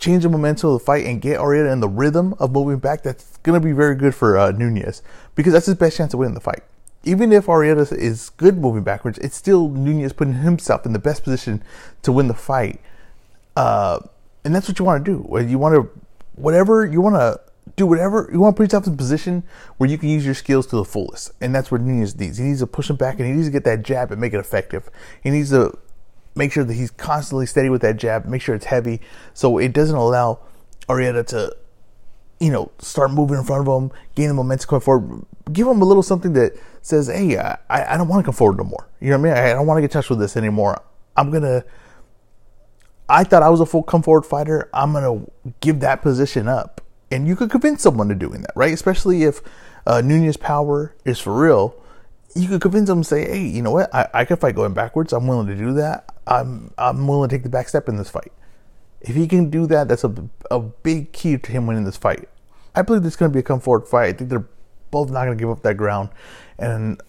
change 0.00 0.22
the 0.22 0.28
momentum 0.28 0.70
of 0.70 0.80
the 0.80 0.84
fight 0.84 1.04
and 1.06 1.20
get 1.20 1.38
Arrieta 1.38 1.70
in 1.70 1.80
the 1.80 1.88
rhythm 1.88 2.34
of 2.38 2.50
moving 2.50 2.78
back, 2.78 3.02
that's 3.02 3.36
gonna 3.38 3.60
be 3.60 3.72
very 3.72 3.94
good 3.94 4.14
for 4.14 4.36
uh, 4.36 4.50
Nunez 4.50 5.02
because 5.34 5.52
that's 5.52 5.66
his 5.66 5.76
best 5.76 5.98
chance 5.98 6.10
to 6.10 6.16
win 6.16 6.34
the 6.34 6.40
fight. 6.40 6.62
Even 7.04 7.32
if 7.32 7.46
Arrieta 7.46 7.92
is 7.92 8.30
good 8.30 8.58
moving 8.58 8.82
backwards, 8.82 9.18
it's 9.18 9.36
still 9.36 9.68
Nunez 9.68 10.12
putting 10.12 10.34
himself 10.34 10.84
in 10.84 10.92
the 10.92 10.98
best 10.98 11.22
position 11.22 11.62
to 12.02 12.12
win 12.12 12.28
the 12.28 12.34
fight. 12.34 12.80
Uh, 13.56 14.00
and 14.44 14.54
that's 14.54 14.68
what 14.68 14.78
you 14.78 14.84
want 14.84 15.04
to 15.04 15.10
do. 15.12 15.46
You 15.46 15.58
want 15.58 15.74
to, 15.74 16.00
whatever 16.34 16.84
you 16.84 17.00
want 17.00 17.16
to 17.16 17.40
do 17.76 17.86
whatever 17.86 18.28
you 18.32 18.40
want 18.40 18.56
to 18.56 18.60
put 18.60 18.64
yourself 18.64 18.86
in 18.86 18.94
a 18.94 18.96
position 18.96 19.42
where 19.76 19.88
you 19.88 19.96
can 19.96 20.08
use 20.08 20.24
your 20.24 20.34
skills 20.34 20.66
to 20.68 20.76
the 20.76 20.84
fullest. 20.84 21.32
And 21.40 21.54
that's 21.54 21.70
what 21.70 21.80
Nunez 21.80 22.18
needs. 22.18 22.38
He 22.38 22.44
needs 22.44 22.60
to 22.60 22.66
push 22.66 22.90
him 22.90 22.96
back 22.96 23.18
and 23.18 23.26
he 23.26 23.32
needs 23.32 23.46
to 23.46 23.52
get 23.52 23.64
that 23.64 23.82
jab 23.82 24.10
and 24.10 24.20
make 24.20 24.34
it 24.34 24.38
effective. 24.38 24.90
He 25.22 25.30
needs 25.30 25.50
to 25.50 25.78
make 26.40 26.52
sure 26.52 26.64
that 26.64 26.74
he's 26.74 26.90
constantly 26.90 27.44
steady 27.44 27.68
with 27.68 27.82
that 27.82 27.98
jab, 27.98 28.24
make 28.24 28.40
sure 28.40 28.54
it's 28.54 28.64
heavy 28.64 29.00
so 29.34 29.58
it 29.58 29.72
doesn't 29.72 29.96
allow 29.96 30.40
Arrieta 30.88 31.24
to, 31.26 31.54
you 32.40 32.50
know, 32.50 32.72
start 32.78 33.10
moving 33.10 33.36
in 33.36 33.44
front 33.44 33.68
of 33.68 33.82
him, 33.82 33.92
gain 34.14 34.28
the 34.28 34.34
momentum 34.34 34.68
going 34.68 34.80
forward. 34.80 35.26
Give 35.52 35.66
him 35.66 35.82
a 35.82 35.84
little 35.84 36.02
something 36.02 36.32
that 36.32 36.54
says, 36.80 37.08
hey, 37.08 37.36
I, 37.36 37.58
I 37.68 37.96
don't 37.98 38.08
want 38.08 38.24
to 38.24 38.24
come 38.24 38.34
forward 38.34 38.56
no 38.56 38.64
more. 38.64 38.88
You 39.00 39.10
know 39.10 39.18
what 39.18 39.30
I 39.30 39.34
mean? 39.34 39.44
I 39.44 39.52
don't 39.52 39.66
want 39.66 39.76
to 39.76 39.82
get 39.82 39.90
touched 39.90 40.08
with 40.08 40.18
this 40.18 40.36
anymore. 40.36 40.82
I'm 41.16 41.30
going 41.30 41.42
to. 41.42 41.64
I 43.08 43.24
thought 43.24 43.42
I 43.42 43.50
was 43.50 43.60
a 43.60 43.66
full 43.66 43.82
come 43.82 44.02
forward 44.02 44.22
fighter. 44.22 44.70
I'm 44.72 44.92
going 44.92 45.04
to 45.04 45.52
give 45.60 45.80
that 45.80 46.00
position 46.00 46.48
up 46.48 46.80
and 47.10 47.26
you 47.26 47.36
could 47.36 47.50
convince 47.50 47.82
someone 47.82 48.08
to 48.08 48.14
doing 48.14 48.42
that, 48.42 48.52
right? 48.54 48.72
Especially 48.72 49.24
if 49.24 49.40
uh, 49.86 50.00
Nunez' 50.00 50.36
power 50.36 50.94
is 51.04 51.18
for 51.18 51.34
real, 51.34 51.74
you 52.34 52.48
could 52.48 52.60
convince 52.60 52.88
them 52.88 53.02
say, 53.02 53.26
"Hey, 53.26 53.46
you 53.46 53.62
know 53.62 53.70
what? 53.72 53.94
I, 53.94 54.08
I 54.12 54.24
could 54.24 54.40
fight 54.40 54.54
going 54.54 54.72
backwards. 54.72 55.12
I'm 55.12 55.26
willing 55.26 55.46
to 55.48 55.56
do 55.56 55.72
that. 55.74 56.14
I'm 56.26 56.72
I'm 56.78 57.06
willing 57.06 57.28
to 57.28 57.34
take 57.34 57.42
the 57.42 57.48
back 57.48 57.68
step 57.68 57.88
in 57.88 57.96
this 57.96 58.10
fight." 58.10 58.32
If 59.00 59.14
he 59.14 59.26
can 59.26 59.48
do 59.48 59.66
that, 59.66 59.88
that's 59.88 60.04
a, 60.04 60.14
a 60.50 60.60
big 60.60 61.12
key 61.12 61.38
to 61.38 61.52
him 61.52 61.66
winning 61.66 61.84
this 61.84 61.96
fight. 61.96 62.28
I 62.74 62.82
believe 62.82 63.02
this 63.02 63.14
is 63.14 63.16
going 63.16 63.30
to 63.30 63.34
be 63.34 63.40
a 63.40 63.42
come 63.42 63.60
forward 63.60 63.88
fight. 63.88 64.08
I 64.08 64.12
think 64.12 64.30
they're 64.30 64.46
both 64.90 65.10
not 65.10 65.24
going 65.24 65.36
to 65.36 65.40
give 65.40 65.50
up 65.50 65.62
that 65.62 65.76
ground. 65.76 66.10
And 66.58 67.00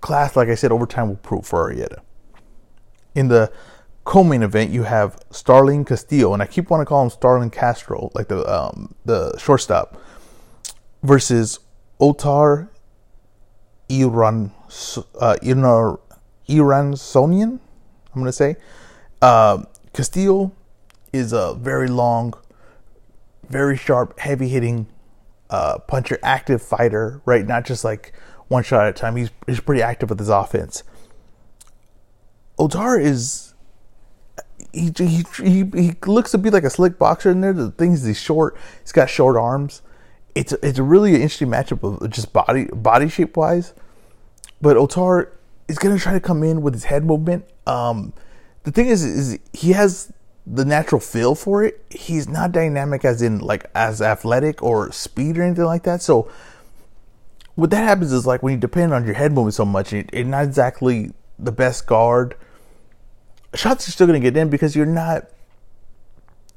class, 0.00 0.36
like 0.36 0.48
I 0.48 0.54
said, 0.54 0.70
over 0.70 0.86
time 0.86 1.08
will 1.08 1.16
prove 1.16 1.46
for 1.46 1.70
Arrieta. 1.70 2.00
In 3.14 3.28
the 3.28 3.50
co-main 4.04 4.42
event, 4.42 4.70
you 4.70 4.82
have 4.82 5.18
Starling 5.30 5.84
Castillo, 5.84 6.34
and 6.34 6.42
I 6.42 6.46
keep 6.46 6.68
wanting 6.68 6.84
to 6.84 6.88
call 6.88 7.02
him 7.02 7.10
Starling 7.10 7.50
Castro, 7.50 8.10
like 8.14 8.28
the 8.28 8.44
um, 8.46 8.94
the 9.04 9.36
shortstop, 9.38 9.98
versus 11.02 11.60
Otar 12.00 12.68
Iran 14.00 14.52
uh, 15.18 15.36
Iran 15.42 15.98
Iransonian. 16.48 17.58
I'm 18.14 18.20
going 18.20 18.26
to 18.26 18.32
say 18.32 18.56
uh, 19.22 19.64
Castillo 19.92 20.52
is 21.12 21.32
a 21.32 21.54
very 21.54 21.88
long, 21.88 22.34
very 23.48 23.76
sharp, 23.76 24.18
heavy 24.18 24.48
hitting 24.48 24.86
uh, 25.50 25.78
puncher, 25.78 26.18
active 26.22 26.62
fighter, 26.62 27.22
right? 27.24 27.46
Not 27.46 27.64
just 27.64 27.84
like 27.84 28.12
one 28.48 28.62
shot 28.62 28.86
at 28.86 28.90
a 28.90 28.92
time. 28.92 29.16
He's 29.16 29.30
he's 29.46 29.60
pretty 29.60 29.82
active 29.82 30.10
with 30.10 30.18
his 30.18 30.28
offense. 30.28 30.82
Otar 32.58 33.00
is 33.00 33.54
he, 34.72 34.92
he 34.96 35.24
he 35.36 35.64
he 35.74 35.92
looks 36.06 36.30
to 36.32 36.38
be 36.38 36.50
like 36.50 36.64
a 36.64 36.70
slick 36.70 36.98
boxer 36.98 37.30
in 37.30 37.40
there. 37.40 37.52
The 37.52 37.70
thing 37.70 37.92
is, 37.92 38.04
he's 38.04 38.20
short. 38.20 38.56
He's 38.80 38.92
got 38.92 39.08
short 39.08 39.36
arms. 39.36 39.82
It's 40.34 40.52
it's 40.54 40.78
a 40.78 40.82
really 40.82 41.14
an 41.14 41.22
interesting 41.22 41.48
matchup 41.48 41.82
of 41.82 42.10
just 42.10 42.32
body 42.32 42.66
body 42.66 43.08
shape 43.08 43.36
wise. 43.36 43.74
But 44.64 44.78
Otar 44.78 45.28
is 45.68 45.76
gonna 45.76 45.98
try 45.98 46.14
to 46.14 46.20
come 46.20 46.42
in 46.42 46.62
with 46.62 46.72
his 46.72 46.84
head 46.84 47.04
movement. 47.04 47.44
Um, 47.66 48.14
the 48.62 48.72
thing 48.72 48.86
is, 48.86 49.04
is 49.04 49.38
he 49.52 49.72
has 49.72 50.10
the 50.46 50.64
natural 50.64 51.02
feel 51.02 51.34
for 51.34 51.62
it. 51.62 51.84
He's 51.90 52.30
not 52.30 52.52
dynamic 52.52 53.04
as 53.04 53.20
in 53.20 53.40
like 53.40 53.66
as 53.74 54.00
athletic 54.00 54.62
or 54.62 54.90
speed 54.90 55.36
or 55.36 55.42
anything 55.42 55.66
like 55.66 55.82
that. 55.82 56.00
So 56.00 56.30
what 57.56 57.68
that 57.72 57.84
happens 57.84 58.10
is 58.10 58.26
like 58.26 58.42
when 58.42 58.54
you 58.54 58.58
depend 58.58 58.94
on 58.94 59.04
your 59.04 59.12
head 59.12 59.32
movement 59.32 59.52
so 59.52 59.66
much, 59.66 59.92
it's 59.92 60.28
not 60.28 60.44
exactly 60.44 61.12
the 61.38 61.52
best 61.52 61.86
guard. 61.86 62.34
Shots 63.52 63.86
are 63.86 63.92
still 63.92 64.06
going 64.06 64.18
to 64.18 64.30
get 64.30 64.34
in 64.34 64.48
because 64.48 64.74
you're 64.74 64.86
not, 64.86 65.28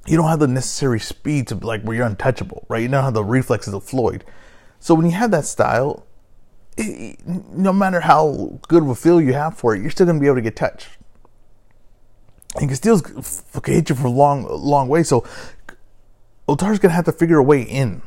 you 0.06 0.16
don't 0.16 0.30
have 0.30 0.40
the 0.40 0.48
necessary 0.48 1.02
speed 1.02 1.50
to 1.50 1.56
like 1.56 1.82
where 1.82 1.98
you're 1.98 2.06
untouchable, 2.06 2.66
right? 2.70 2.82
You 2.82 2.88
don't 2.88 3.04
have 3.04 3.14
the 3.14 3.24
reflexes 3.26 3.74
of 3.74 3.84
Floyd. 3.84 4.24
So 4.80 4.96
when 4.96 5.06
you 5.06 5.12
have 5.12 5.32
that 5.32 5.44
style, 5.44 6.07
no 6.77 7.74
matter 7.74 8.01
how 8.01 8.60
good 8.67 8.84
of 8.84 8.89
a 8.89 8.96
feel 8.96 9.19
you 9.19 9.34
have 9.34 9.57
for 9.57 9.75
it, 9.75 9.81
you're 9.81 9.91
still 9.91 10.05
going 10.05 10.17
to 10.17 10.22
be 10.22 10.27
able 10.27 10.36
to 10.36 10.41
get 10.41 10.55
touched. 10.55 10.89
And 12.55 12.69
Castillo's 12.69 13.01
can 13.01 13.74
hit 13.74 13.89
you 13.89 13.96
for 13.96 14.07
a 14.07 14.12
long, 14.12 14.48
long 14.48 14.88
way. 14.88 15.03
So 15.03 15.22
Otar's 16.48 16.79
going 16.79 16.89
to 16.89 16.96
have 16.96 17.05
to 17.05 17.12
figure 17.12 17.38
a 17.38 17.43
way 17.43 17.62
in 17.62 18.01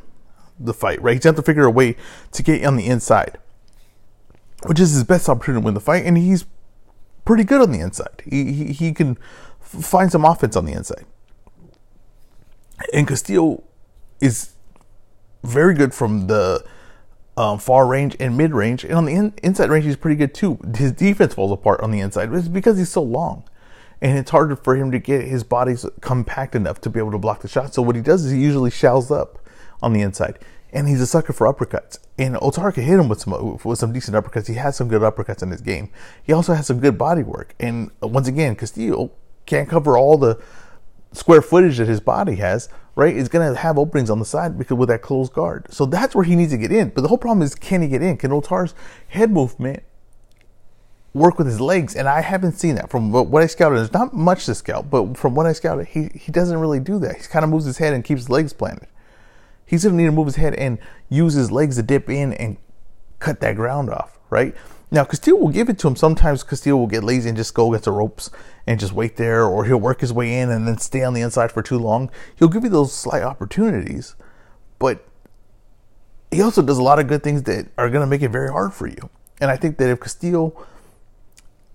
the 0.58 0.74
fight, 0.74 1.00
right? 1.02 1.14
He's 1.14 1.22
going 1.22 1.34
to 1.34 1.38
have 1.38 1.44
to 1.44 1.50
figure 1.50 1.64
a 1.64 1.70
way 1.70 1.96
to 2.32 2.42
get 2.42 2.64
on 2.64 2.76
the 2.76 2.86
inside, 2.86 3.38
which 4.66 4.80
is 4.80 4.92
his 4.92 5.04
best 5.04 5.28
opportunity 5.28 5.62
to 5.62 5.64
win 5.64 5.74
the 5.74 5.80
fight. 5.80 6.04
And 6.04 6.16
he's 6.16 6.46
pretty 7.24 7.44
good 7.44 7.60
on 7.60 7.72
the 7.72 7.80
inside. 7.80 8.22
He, 8.24 8.52
he, 8.52 8.72
he 8.72 8.92
can 8.92 9.18
find 9.60 10.10
some 10.10 10.24
offense 10.24 10.56
on 10.56 10.64
the 10.64 10.72
inside. 10.72 11.04
And 12.92 13.06
Castillo 13.06 13.62
is 14.20 14.54
very 15.42 15.74
good 15.74 15.94
from 15.94 16.26
the 16.26 16.64
um, 17.36 17.58
far 17.58 17.86
range 17.86 18.16
and 18.20 18.36
mid 18.36 18.52
range. 18.52 18.84
And 18.84 18.94
on 18.94 19.04
the 19.04 19.14
in, 19.14 19.34
inside 19.42 19.70
range, 19.70 19.84
he's 19.84 19.96
pretty 19.96 20.16
good 20.16 20.34
too. 20.34 20.58
His 20.76 20.92
defense 20.92 21.34
falls 21.34 21.52
apart 21.52 21.80
on 21.80 21.90
the 21.90 22.00
inside. 22.00 22.32
It's 22.32 22.48
because 22.48 22.78
he's 22.78 22.90
so 22.90 23.02
long 23.02 23.44
and 24.00 24.18
it's 24.18 24.30
harder 24.30 24.56
for 24.56 24.76
him 24.76 24.90
to 24.90 24.98
get 24.98 25.26
his 25.26 25.44
body 25.44 25.76
compact 26.00 26.54
enough 26.54 26.80
to 26.80 26.90
be 26.90 26.98
able 26.98 27.12
to 27.12 27.18
block 27.18 27.42
the 27.42 27.48
shot. 27.48 27.74
So 27.74 27.82
what 27.82 27.96
he 27.96 28.02
does 28.02 28.24
is 28.24 28.32
he 28.32 28.40
usually 28.40 28.70
shells 28.70 29.10
up 29.10 29.38
on 29.82 29.92
the 29.92 30.00
inside, 30.00 30.38
and 30.72 30.88
he's 30.88 31.00
a 31.00 31.06
sucker 31.06 31.32
for 31.32 31.52
uppercuts. 31.52 31.98
And 32.18 32.34
Otar 32.36 32.72
can 32.72 32.84
hit 32.84 32.98
him 32.98 33.08
with 33.08 33.20
some 33.20 33.58
with 33.64 33.78
some 33.78 33.92
decent 33.92 34.16
uppercuts. 34.16 34.46
He 34.46 34.54
has 34.54 34.76
some 34.76 34.88
good 34.88 35.02
uppercuts 35.02 35.42
in 35.42 35.50
his 35.50 35.60
game. 35.60 35.90
He 36.22 36.32
also 36.32 36.54
has 36.54 36.66
some 36.66 36.80
good 36.80 36.98
body 36.98 37.22
work. 37.22 37.54
And 37.60 37.90
once 38.00 38.28
again, 38.28 38.56
Castillo 38.56 39.10
can't 39.46 39.68
cover 39.68 39.96
all 39.96 40.16
the 40.16 40.40
square 41.12 41.42
footage 41.42 41.78
that 41.78 41.88
his 41.88 42.00
body 42.00 42.36
has. 42.36 42.68
Right, 42.96 43.16
is 43.16 43.28
going 43.28 43.54
to 43.54 43.58
have 43.58 43.78
openings 43.78 44.10
on 44.10 44.18
the 44.18 44.24
side 44.24 44.58
because 44.58 44.76
with 44.76 44.88
that 44.88 45.00
closed 45.00 45.32
guard. 45.32 45.66
So 45.72 45.86
that's 45.86 46.14
where 46.14 46.24
he 46.24 46.34
needs 46.34 46.52
to 46.52 46.58
get 46.58 46.72
in. 46.72 46.90
But 46.90 47.02
the 47.02 47.08
whole 47.08 47.18
problem 47.18 47.42
is, 47.42 47.54
can 47.54 47.82
he 47.82 47.88
get 47.88 48.02
in? 48.02 48.16
Can 48.16 48.32
Otar's 48.32 48.74
head 49.08 49.30
movement 49.30 49.84
work 51.12 51.38
with 51.38 51.46
his 51.46 51.60
legs, 51.60 51.96
and 51.96 52.08
I 52.08 52.20
haven't 52.20 52.52
seen 52.52 52.76
that 52.76 52.90
from 52.90 53.10
what 53.10 53.42
I 53.42 53.46
scouted. 53.46 53.78
There's 53.78 53.92
not 53.92 54.14
much 54.14 54.46
to 54.46 54.54
scout, 54.54 54.90
but 54.90 55.16
from 55.16 55.34
what 55.34 55.46
I 55.46 55.52
scouted, 55.52 55.88
he, 55.88 56.10
he 56.14 56.30
doesn't 56.30 56.58
really 56.58 56.80
do 56.80 56.98
that. 57.00 57.16
He 57.16 57.22
kind 57.22 57.44
of 57.44 57.50
moves 57.50 57.64
his 57.64 57.78
head 57.78 57.94
and 57.94 58.04
keeps 58.04 58.22
his 58.22 58.30
legs 58.30 58.52
planted. 58.52 58.88
He's 59.66 59.84
going 59.84 59.96
to 59.96 60.02
need 60.02 60.06
to 60.08 60.12
move 60.12 60.26
his 60.26 60.36
head 60.36 60.54
and 60.54 60.78
use 61.08 61.34
his 61.34 61.50
legs 61.50 61.76
to 61.76 61.82
dip 61.82 62.08
in 62.08 62.32
and 62.34 62.56
cut 63.18 63.40
that 63.40 63.56
ground 63.56 63.90
off, 63.90 64.18
right? 64.30 64.54
Now, 64.92 65.04
Castillo 65.04 65.36
will 65.36 65.50
give 65.50 65.68
it 65.68 65.78
to 65.80 65.88
him. 65.88 65.94
Sometimes 65.94 66.42
Castillo 66.42 66.76
will 66.76 66.86
get 66.88 67.04
lazy 67.04 67.28
and 67.28 67.36
just 67.38 67.54
go 67.54 67.68
against 67.68 67.84
the 67.84 67.92
ropes 67.92 68.30
and 68.66 68.80
just 68.80 68.92
wait 68.92 69.16
there, 69.16 69.44
or 69.44 69.64
he'll 69.64 69.78
work 69.78 70.00
his 70.00 70.12
way 70.12 70.38
in 70.38 70.50
and 70.50 70.66
then 70.66 70.78
stay 70.78 71.04
on 71.04 71.14
the 71.14 71.20
inside 71.20 71.52
for 71.52 71.62
too 71.62 71.78
long. 71.78 72.10
He'll 72.36 72.48
give 72.48 72.64
you 72.64 72.70
those 72.70 72.92
slight 72.92 73.22
opportunities, 73.22 74.16
but 74.78 75.06
he 76.30 76.42
also 76.42 76.62
does 76.62 76.78
a 76.78 76.82
lot 76.82 76.98
of 76.98 77.06
good 77.06 77.22
things 77.22 77.44
that 77.44 77.68
are 77.78 77.88
going 77.88 78.02
to 78.02 78.06
make 78.06 78.22
it 78.22 78.30
very 78.30 78.50
hard 78.50 78.72
for 78.72 78.88
you. 78.88 79.10
And 79.40 79.50
I 79.50 79.56
think 79.56 79.78
that 79.78 79.90
if 79.90 80.00
Castillo 80.00 80.66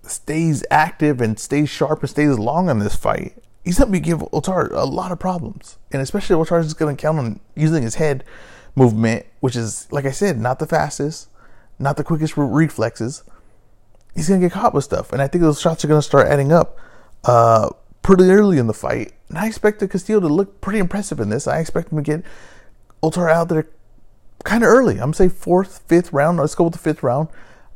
stays 0.02 0.64
active 0.70 1.20
and 1.20 1.38
stays 1.38 1.68
sharp 1.68 2.00
and 2.00 2.10
stays 2.10 2.38
long 2.38 2.68
in 2.68 2.78
this 2.78 2.96
fight, 2.96 3.34
he's 3.64 3.78
going 3.78 3.92
to 3.92 4.00
give 4.00 4.20
Otar 4.32 4.70
a 4.72 4.84
lot 4.84 5.10
of 5.10 5.18
problems. 5.18 5.78
And 5.90 6.00
especially 6.00 6.36
Otar 6.36 6.60
is 6.60 6.74
going 6.74 6.96
to 6.96 7.00
count 7.00 7.18
on 7.18 7.40
using 7.54 7.82
his 7.82 7.96
head 7.96 8.24
movement, 8.74 9.26
which 9.40 9.56
is, 9.56 9.88
like 9.90 10.04
I 10.04 10.10
said, 10.10 10.38
not 10.38 10.58
the 10.58 10.66
fastest, 10.66 11.28
not 11.78 11.96
the 11.96 12.04
quickest 12.04 12.36
reflexes. 12.36 13.22
He's 14.14 14.28
going 14.28 14.40
to 14.40 14.46
get 14.46 14.52
caught 14.52 14.74
with 14.74 14.84
stuff. 14.84 15.12
And 15.12 15.20
I 15.20 15.28
think 15.28 15.42
those 15.42 15.60
shots 15.60 15.84
are 15.84 15.88
going 15.88 16.00
to 16.00 16.06
start 16.06 16.28
adding 16.28 16.52
up 16.52 16.78
uh, 17.24 17.70
pretty 18.02 18.24
early 18.24 18.58
in 18.58 18.66
the 18.66 18.74
fight. 18.74 19.12
And 19.28 19.38
I 19.38 19.46
expect 19.46 19.80
the 19.80 19.88
Castillo 19.88 20.20
to 20.20 20.28
look 20.28 20.60
pretty 20.60 20.78
impressive 20.78 21.20
in 21.20 21.28
this. 21.28 21.46
I 21.46 21.58
expect 21.58 21.92
him 21.92 21.98
to 21.98 22.02
get 22.02 22.24
Otar 23.02 23.30
out 23.30 23.48
there 23.48 23.68
kind 24.44 24.62
of 24.62 24.68
early. 24.68 24.98
I'm 24.98 25.12
say 25.12 25.28
fourth, 25.28 25.82
fifth 25.86 26.12
round. 26.12 26.38
Let's 26.38 26.54
go 26.54 26.64
with 26.64 26.72
the 26.72 26.78
fifth 26.78 27.02
round. 27.02 27.28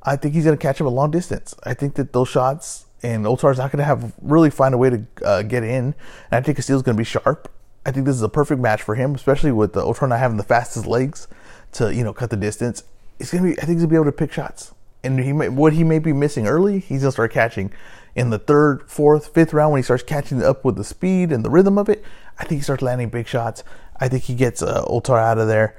I 0.03 0.17
think 0.17 0.35
he's 0.35 0.45
going 0.45 0.57
to 0.57 0.63
catch 0.63 0.81
him 0.81 0.87
a 0.87 0.91
long 0.91 1.11
distance. 1.11 1.55
I 1.65 1.75
think 1.75 1.95
that 1.97 2.13
those 2.13 2.29
shots 2.29 2.87
and 3.03 3.25
Otar's 3.25 3.59
not 3.59 3.71
going 3.71 3.79
to 3.79 3.85
have 3.85 4.15
really 4.23 4.51
find 4.51 4.75
a 4.75 4.79
way 4.79 4.91
to 4.91 5.07
uh, 5.25 5.43
get 5.43 5.63
in. 5.63 5.85
And 5.85 5.95
I 6.33 6.41
think 6.41 6.57
Castillo's 6.57 6.83
going 6.83 6.97
to 6.97 7.01
be 7.01 7.05
sharp. 7.05 7.51
I 7.85 7.93
think 7.93 8.07
this 8.07 8.17
is 8.17 8.23
a 8.23 8.29
perfect 8.29 8.61
match 8.61 8.83
for 8.83 8.95
him, 8.95 9.15
especially 9.15 9.53
with 9.53 9.73
the 9.73 9.83
Otar 9.83 10.09
not 10.09 10.19
having 10.19 10.37
the 10.37 10.43
fastest 10.43 10.87
legs 10.87 11.29
to 11.73 11.95
you 11.95 12.05
know 12.05 12.13
cut 12.13 12.31
the 12.31 12.37
distance. 12.37 12.85
He's 13.21 13.31
to 13.31 13.43
be. 13.43 13.53
I 13.61 13.65
think 13.65 13.77
he's 13.77 13.83
to 13.83 13.89
be 13.89 13.97
able 13.97 14.07
to 14.07 14.13
pick 14.13 14.33
shots. 14.33 14.75
And 15.03 15.19
he 15.21 15.33
may, 15.33 15.49
what 15.49 15.73
he 15.73 15.85
may 15.85 15.99
be 15.99 16.13
missing 16.13 16.47
early, 16.47 16.79
he's 16.79 17.03
to 17.03 17.13
start 17.13 17.33
catching 17.33 17.73
in 18.15 18.31
the 18.31 18.39
third, 18.39 18.89
fourth, 18.91 19.33
fifth 19.33 19.53
round 19.53 19.73
when 19.73 19.79
he 19.79 19.83
starts 19.83 20.03
catching 20.03 20.43
up 20.43 20.65
with 20.65 20.77
the 20.77 20.85
speed 20.85 21.33
and 21.33 21.45
the 21.45 21.51
rhythm 21.51 21.79
of 21.79 21.89
it. 21.89 22.05
I 22.39 22.45
think 22.45 22.59
he 22.59 22.63
starts 22.63 22.83
landing 22.83 23.09
big 23.09 23.27
shots. 23.27 23.65
I 23.99 24.09
think 24.09 24.25
he 24.25 24.35
gets 24.35 24.63
uh, 24.63 24.85
Otar 24.87 25.19
out 25.19 25.39
of 25.39 25.49
there. 25.49 25.77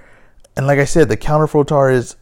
And 0.56 0.66
like 0.68 0.80
I 0.80 0.86
said, 0.86 1.10
the 1.10 1.18
counter 1.18 1.48
for 1.48 1.64
Otar 1.64 1.94
is 1.94 2.16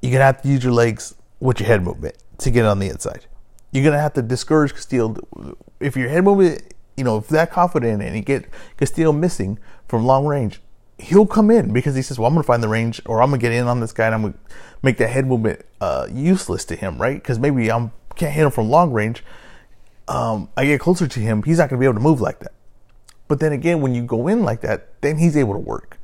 you're 0.00 0.18
to 0.18 0.24
have 0.24 0.42
to 0.42 0.48
use 0.48 0.62
your 0.62 0.72
legs 0.72 1.14
with 1.40 1.60
your 1.60 1.66
head 1.66 1.82
movement 1.82 2.16
to 2.38 2.50
get 2.50 2.64
on 2.64 2.78
the 2.78 2.88
inside. 2.88 3.26
You're 3.72 3.84
gonna 3.84 4.00
have 4.00 4.12
to 4.14 4.22
discourage 4.22 4.72
Castillo 4.72 5.16
if 5.80 5.96
your 5.96 6.08
head 6.08 6.24
movement, 6.24 6.74
you 6.96 7.04
know, 7.04 7.18
if 7.18 7.28
that 7.28 7.50
confident 7.50 8.02
and 8.02 8.14
you 8.14 8.22
get 8.22 8.46
Castillo 8.76 9.12
missing 9.12 9.58
from 9.88 10.04
long 10.04 10.26
range, 10.26 10.60
he'll 10.98 11.26
come 11.26 11.50
in 11.50 11.72
because 11.72 11.94
he 11.94 12.02
says, 12.02 12.18
"Well, 12.18 12.28
I'm 12.28 12.34
gonna 12.34 12.44
find 12.44 12.62
the 12.62 12.68
range, 12.68 13.00
or 13.06 13.22
I'm 13.22 13.30
gonna 13.30 13.38
get 13.38 13.52
in 13.52 13.66
on 13.66 13.80
this 13.80 13.92
guy, 13.92 14.06
and 14.06 14.14
I'm 14.14 14.22
gonna 14.22 14.34
make 14.82 14.98
that 14.98 15.08
head 15.08 15.26
movement 15.26 15.64
uh, 15.80 16.06
useless 16.12 16.64
to 16.66 16.76
him, 16.76 16.98
right? 16.98 17.16
Because 17.16 17.38
maybe 17.38 17.70
I 17.70 17.90
can't 18.16 18.32
hit 18.32 18.44
him 18.44 18.50
from 18.50 18.70
long 18.70 18.92
range. 18.92 19.24
Um, 20.06 20.48
I 20.56 20.66
get 20.66 20.80
closer 20.80 21.08
to 21.08 21.20
him, 21.20 21.42
he's 21.42 21.58
not 21.58 21.70
gonna 21.70 21.80
be 21.80 21.86
able 21.86 21.94
to 21.94 22.00
move 22.00 22.20
like 22.20 22.40
that. 22.40 22.52
But 23.26 23.40
then 23.40 23.52
again, 23.52 23.80
when 23.80 23.94
you 23.94 24.02
go 24.02 24.28
in 24.28 24.42
like 24.42 24.60
that, 24.60 25.00
then 25.00 25.18
he's 25.18 25.36
able 25.36 25.54
to 25.54 25.60
work 25.60 25.98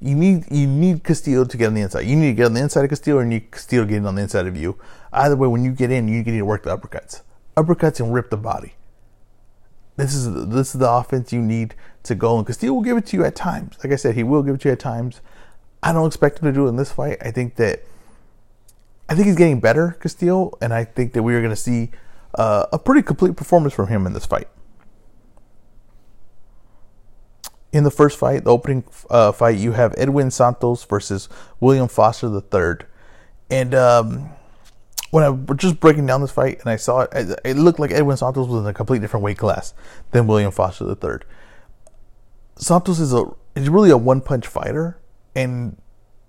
you 0.00 0.14
need 0.14 0.44
you 0.50 0.66
need 0.66 1.02
Castillo 1.04 1.44
to 1.44 1.56
get 1.56 1.68
on 1.68 1.74
the 1.74 1.80
inside. 1.80 2.02
You 2.02 2.16
need 2.16 2.28
to 2.28 2.34
get 2.34 2.46
on 2.46 2.54
the 2.54 2.62
inside 2.62 2.84
of 2.84 2.90
Castillo, 2.90 3.18
and 3.18 3.32
you 3.32 3.40
Castillo 3.40 3.84
getting 3.84 4.06
on 4.06 4.14
the 4.14 4.22
inside 4.22 4.46
of 4.46 4.56
you. 4.56 4.78
Either 5.12 5.36
way, 5.36 5.48
when 5.48 5.64
you 5.64 5.72
get 5.72 5.90
in, 5.90 6.08
you 6.08 6.22
need 6.22 6.38
to 6.38 6.42
work 6.42 6.64
the 6.64 6.76
uppercuts, 6.76 7.22
uppercuts, 7.56 8.00
and 8.00 8.12
rip 8.12 8.30
the 8.30 8.36
body. 8.36 8.74
This 9.96 10.14
is 10.14 10.48
this 10.48 10.74
is 10.74 10.80
the 10.80 10.90
offense 10.90 11.32
you 11.32 11.40
need 11.40 11.74
to 12.06 12.14
go, 12.14 12.38
and 12.38 12.46
Castillo 12.46 12.72
will 12.74 12.82
give 12.82 12.96
it 12.96 13.06
to 13.06 13.16
you 13.16 13.24
at 13.24 13.34
times. 13.34 13.76
Like 13.82 13.92
I 13.92 13.96
said, 13.96 14.14
he 14.14 14.22
will 14.22 14.42
give 14.42 14.56
it 14.56 14.60
to 14.62 14.68
you 14.68 14.72
at 14.72 14.80
times. 14.80 15.20
I 15.82 15.92
don't 15.92 16.06
expect 16.06 16.40
him 16.40 16.46
to 16.46 16.52
do 16.52 16.66
it 16.66 16.70
in 16.70 16.76
this 16.76 16.92
fight. 16.92 17.18
I 17.20 17.30
think 17.30 17.56
that 17.56 17.82
I 19.08 19.14
think 19.14 19.26
he's 19.26 19.36
getting 19.36 19.60
better, 19.60 19.96
Castillo, 20.00 20.56
and 20.60 20.74
I 20.74 20.84
think 20.84 21.12
that 21.12 21.22
we 21.22 21.34
are 21.34 21.40
going 21.40 21.50
to 21.50 21.56
see 21.56 21.90
uh, 22.34 22.66
a 22.72 22.78
pretty 22.78 23.02
complete 23.02 23.36
performance 23.36 23.72
from 23.72 23.88
him 23.88 24.06
in 24.06 24.12
this 24.12 24.26
fight. 24.26 24.48
in 27.76 27.84
the 27.84 27.90
first 27.90 28.18
fight, 28.18 28.44
the 28.44 28.50
opening 28.50 28.84
uh, 29.10 29.32
fight, 29.32 29.58
you 29.58 29.72
have 29.72 29.94
Edwin 29.98 30.30
Santos 30.30 30.84
versus 30.84 31.28
William 31.60 31.88
Foster 31.88 32.28
III. 32.28 32.86
And 33.50 33.74
um, 33.74 34.30
when 35.10 35.22
I 35.22 35.28
was 35.28 35.58
just 35.58 35.78
breaking 35.78 36.06
down 36.06 36.22
this 36.22 36.30
fight 36.30 36.60
and 36.60 36.70
I 36.70 36.76
saw 36.76 37.00
it, 37.00 37.38
it 37.44 37.56
looked 37.56 37.78
like 37.78 37.90
Edwin 37.90 38.16
Santos 38.16 38.48
was 38.48 38.62
in 38.62 38.66
a 38.66 38.72
completely 38.72 39.04
different 39.04 39.24
weight 39.24 39.36
class 39.36 39.74
than 40.12 40.26
William 40.26 40.50
Foster 40.50 40.88
III. 40.88 41.18
Santos 42.56 42.98
is 42.98 43.12
a 43.12 43.24
is 43.54 43.68
really 43.68 43.90
a 43.90 43.96
one 43.96 44.20
punch 44.20 44.46
fighter, 44.46 44.98
and 45.34 45.76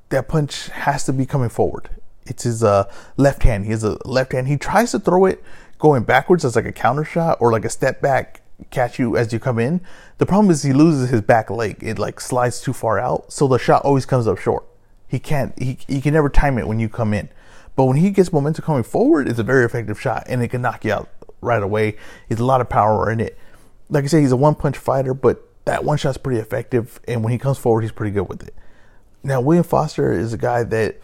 that 0.09 0.27
punch 0.27 0.67
has 0.69 1.05
to 1.05 1.13
be 1.13 1.25
coming 1.25 1.49
forward. 1.49 1.89
It's 2.25 2.43
his 2.43 2.63
uh, 2.63 2.91
left 3.15 3.43
hand. 3.43 3.65
He 3.65 3.71
has 3.71 3.83
a 3.83 3.97
left 4.07 4.33
hand. 4.33 4.47
He 4.47 4.57
tries 4.57 4.91
to 4.91 4.99
throw 4.99 5.25
it 5.25 5.43
going 5.79 6.03
backwards 6.03 6.43
as 6.43 6.55
like 6.55 6.65
a 6.65 6.71
counter 6.71 7.05
shot 7.05 7.37
or 7.39 7.51
like 7.51 7.65
a 7.65 7.69
step 7.69 8.01
back 8.01 8.41
catch 8.71 8.97
you 8.99 9.15
as 9.15 9.31
you 9.31 9.39
come 9.39 9.59
in. 9.59 9.81
The 10.17 10.25
problem 10.25 10.49
is 10.51 10.63
he 10.63 10.73
loses 10.73 11.09
his 11.09 11.21
back 11.21 11.49
leg. 11.49 11.77
It 11.81 11.99
like 11.99 12.19
slides 12.19 12.59
too 12.59 12.73
far 12.73 12.99
out, 12.99 13.31
so 13.31 13.47
the 13.47 13.57
shot 13.57 13.83
always 13.83 14.05
comes 14.05 14.27
up 14.27 14.37
short. 14.37 14.65
He 15.07 15.19
can't. 15.19 15.57
He 15.57 15.77
he 15.87 16.01
can 16.01 16.13
never 16.13 16.29
time 16.29 16.57
it 16.57 16.67
when 16.67 16.79
you 16.79 16.89
come 16.89 17.13
in. 17.13 17.29
But 17.75 17.85
when 17.85 17.97
he 17.97 18.09
gets 18.09 18.33
momentum 18.33 18.65
coming 18.65 18.83
forward, 18.83 19.29
it's 19.29 19.39
a 19.39 19.43
very 19.43 19.63
effective 19.63 20.01
shot, 20.01 20.25
and 20.27 20.41
it 20.41 20.49
can 20.49 20.61
knock 20.61 20.83
you 20.83 20.91
out 20.91 21.09
right 21.41 21.61
away. 21.61 21.95
He's 22.27 22.39
a 22.39 22.45
lot 22.45 22.59
of 22.59 22.69
power 22.69 23.09
in 23.11 23.19
it. 23.19 23.37
Like 23.89 24.03
I 24.03 24.07
say, 24.07 24.21
he's 24.21 24.31
a 24.31 24.37
one 24.37 24.55
punch 24.55 24.77
fighter, 24.77 25.13
but 25.13 25.46
that 25.67 25.83
one 25.83 25.97
shot's 25.97 26.17
pretty 26.17 26.39
effective, 26.39 26.99
and 27.07 27.23
when 27.23 27.31
he 27.31 27.37
comes 27.37 27.57
forward, 27.57 27.81
he's 27.81 27.91
pretty 27.91 28.11
good 28.11 28.27
with 28.27 28.41
it. 28.41 28.53
Now, 29.23 29.41
William 29.41 29.63
Foster 29.63 30.11
is 30.11 30.33
a 30.33 30.37
guy 30.37 30.63
that, 30.63 30.99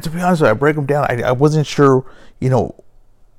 to 0.00 0.10
be 0.10 0.20
honest, 0.20 0.42
you, 0.42 0.48
I 0.48 0.52
break 0.52 0.76
him 0.76 0.86
down. 0.86 1.06
I, 1.08 1.22
I 1.22 1.32
wasn't 1.32 1.66
sure, 1.66 2.04
you 2.40 2.50
know, 2.50 2.74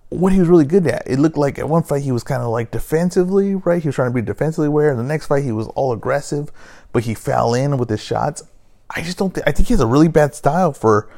what 0.10 0.34
he 0.34 0.40
was 0.40 0.48
really 0.48 0.66
good 0.66 0.88
at. 0.88 1.04
It 1.06 1.20
looked 1.20 1.38
like 1.38 1.60
at 1.60 1.70
one 1.70 1.84
fight 1.84 2.02
he 2.02 2.12
was 2.12 2.24
kind 2.24 2.42
of 2.42 2.50
like 2.50 2.72
defensively, 2.72 3.54
right? 3.56 3.82
He 3.82 3.88
was 3.88 3.96
trying 3.96 4.10
to 4.10 4.16
be 4.16 4.22
defensively 4.22 4.68
aware. 4.68 4.96
The 4.96 5.04
next 5.04 5.28
fight 5.28 5.44
he 5.44 5.52
was 5.52 5.68
all 5.70 5.94
aggressive, 5.94 6.52
but 6.92 7.04
he 7.04 7.14
fell 7.14 7.54
in 7.54 7.78
with 7.78 7.90
his 7.90 8.02
shots. 8.02 8.42
I 8.90 9.02
just 9.02 9.18
don't 9.18 9.34
think, 9.34 9.48
I 9.48 9.52
think 9.52 9.68
he 9.68 9.74
has 9.74 9.82
a 9.82 9.88
really 9.88 10.08
bad 10.08 10.34
style 10.34 10.74
for, 10.74 11.10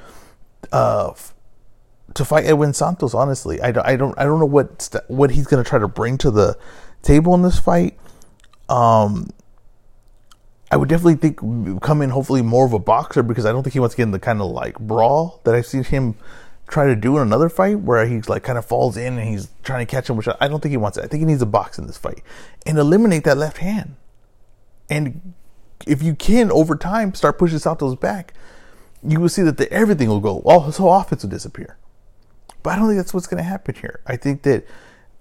uh, 0.71 1.13
to 2.15 2.25
fight 2.25 2.45
Edwin 2.45 2.73
Santos. 2.73 3.13
Honestly, 3.13 3.61
I 3.61 3.71
don't, 3.71 3.87
I 3.87 3.95
don't, 3.95 4.17
I 4.19 4.23
don't 4.25 4.39
know 4.39 4.45
what 4.45 4.81
st- 4.81 5.03
what 5.07 5.31
he's 5.31 5.47
to 5.63 5.69
try 5.69 5.79
to 5.79 5.87
bring 5.87 6.17
to 6.17 6.31
the 6.31 6.57
table 7.01 7.33
in 7.33 7.41
this 7.41 7.59
fight. 7.59 7.97
Um, 8.69 9.29
I 10.71 10.77
would 10.77 10.87
definitely 10.87 11.15
think 11.15 11.81
come 11.81 12.01
in 12.01 12.11
hopefully 12.11 12.41
more 12.41 12.65
of 12.65 12.73
a 12.73 12.79
boxer 12.79 13.23
because 13.23 13.45
I 13.45 13.51
don't 13.51 13.63
think 13.63 13.73
he 13.73 13.79
wants 13.79 13.93
to 13.95 13.97
get 13.97 14.03
in 14.03 14.11
the 14.11 14.19
kind 14.19 14.41
of 14.41 14.51
like 14.51 14.79
brawl 14.79 15.41
that 15.43 15.53
I've 15.53 15.65
seen 15.65 15.83
him 15.83 16.15
try 16.67 16.87
to 16.87 16.95
do 16.95 17.17
in 17.17 17.23
another 17.23 17.49
fight 17.49 17.79
where 17.81 18.05
he's 18.05 18.29
like 18.29 18.43
kind 18.43 18.57
of 18.57 18.65
falls 18.65 18.95
in 18.95 19.17
and 19.17 19.27
he's 19.27 19.49
trying 19.63 19.85
to 19.85 19.89
catch 19.89 20.09
him. 20.09 20.15
Which 20.15 20.29
I 20.39 20.47
don't 20.47 20.61
think 20.61 20.71
he 20.71 20.77
wants 20.77 20.97
it. 20.97 21.03
I 21.03 21.07
think 21.07 21.19
he 21.19 21.25
needs 21.25 21.41
a 21.41 21.45
box 21.45 21.77
in 21.77 21.87
this 21.87 21.97
fight 21.97 22.23
and 22.65 22.77
eliminate 22.77 23.25
that 23.25 23.37
left 23.37 23.57
hand. 23.57 23.95
And 24.89 25.33
if 25.85 26.01
you 26.01 26.15
can 26.15 26.51
over 26.51 26.75
time 26.75 27.13
start 27.13 27.37
pushing 27.37 27.59
Santos 27.59 27.95
back, 27.95 28.33
you 29.03 29.19
will 29.19 29.29
see 29.29 29.41
that 29.41 29.57
the, 29.57 29.71
everything 29.71 30.07
will 30.07 30.19
go. 30.19 30.39
All 30.39 30.61
his 30.61 30.77
whole 30.77 30.93
offense 30.93 31.23
will 31.23 31.29
disappear. 31.29 31.77
But 32.63 32.71
I 32.71 32.75
don't 32.77 32.87
think 32.87 32.97
that's 32.97 33.13
what's 33.13 33.27
going 33.27 33.43
to 33.43 33.49
happen 33.49 33.75
here. 33.75 34.01
I 34.05 34.15
think 34.15 34.43
that 34.43 34.65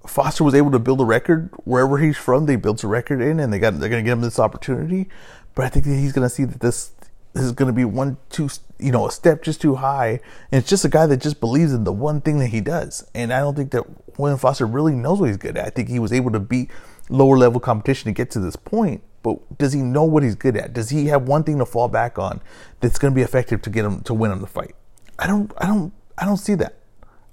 Foster 0.06 0.44
was 0.44 0.54
able 0.54 0.70
to 0.70 0.78
build 0.78 1.00
a 1.00 1.04
record 1.04 1.50
wherever 1.64 1.98
he's 1.98 2.16
from. 2.16 2.46
They 2.46 2.56
built 2.56 2.82
a 2.82 2.88
record 2.88 3.20
in, 3.20 3.38
and 3.38 3.52
they 3.52 3.58
got 3.58 3.78
they're 3.78 3.88
going 3.88 4.04
to 4.04 4.08
give 4.08 4.18
him 4.18 4.22
this 4.22 4.38
opportunity. 4.38 5.08
But 5.54 5.66
I 5.66 5.68
think 5.68 5.84
that 5.84 5.94
he's 5.94 6.12
going 6.12 6.26
to 6.26 6.34
see 6.34 6.44
that 6.44 6.60
this 6.60 6.92
this 7.32 7.44
is 7.44 7.52
going 7.52 7.68
to 7.68 7.72
be 7.72 7.84
one, 7.84 8.16
two, 8.28 8.48
you 8.78 8.90
know, 8.90 9.06
a 9.06 9.10
step 9.12 9.42
just 9.42 9.60
too 9.60 9.76
high. 9.76 10.20
And 10.50 10.60
it's 10.60 10.68
just 10.68 10.84
a 10.84 10.88
guy 10.88 11.06
that 11.06 11.18
just 11.18 11.38
believes 11.38 11.72
in 11.72 11.84
the 11.84 11.92
one 11.92 12.20
thing 12.20 12.38
that 12.40 12.48
he 12.48 12.60
does. 12.60 13.08
And 13.14 13.32
I 13.32 13.40
don't 13.40 13.54
think 13.54 13.70
that 13.70 13.84
William 14.18 14.38
Foster 14.38 14.66
really 14.66 14.94
knows 14.94 15.20
what 15.20 15.28
he's 15.28 15.36
good 15.36 15.56
at. 15.56 15.66
I 15.66 15.70
think 15.70 15.88
he 15.88 15.98
was 15.98 16.12
able 16.12 16.32
to 16.32 16.40
beat 16.40 16.70
lower 17.08 17.36
level 17.36 17.60
competition 17.60 18.06
to 18.06 18.12
get 18.12 18.30
to 18.32 18.40
this 18.40 18.56
point. 18.56 19.02
But 19.22 19.58
does 19.58 19.72
he 19.72 19.80
know 19.82 20.04
what 20.04 20.22
he's 20.22 20.34
good 20.34 20.56
at? 20.56 20.72
Does 20.72 20.90
he 20.90 21.06
have 21.06 21.28
one 21.28 21.44
thing 21.44 21.58
to 21.58 21.66
fall 21.66 21.88
back 21.88 22.18
on 22.18 22.40
that's 22.80 22.98
going 22.98 23.12
to 23.12 23.14
be 23.14 23.22
effective 23.22 23.62
to 23.62 23.70
get 23.70 23.84
him 23.84 24.00
to 24.02 24.14
win 24.14 24.32
him 24.32 24.40
the 24.40 24.46
fight? 24.46 24.74
I 25.18 25.26
don't, 25.26 25.52
I 25.58 25.66
don't, 25.66 25.92
I 26.16 26.24
don't 26.24 26.38
see 26.38 26.54
that. 26.54 26.76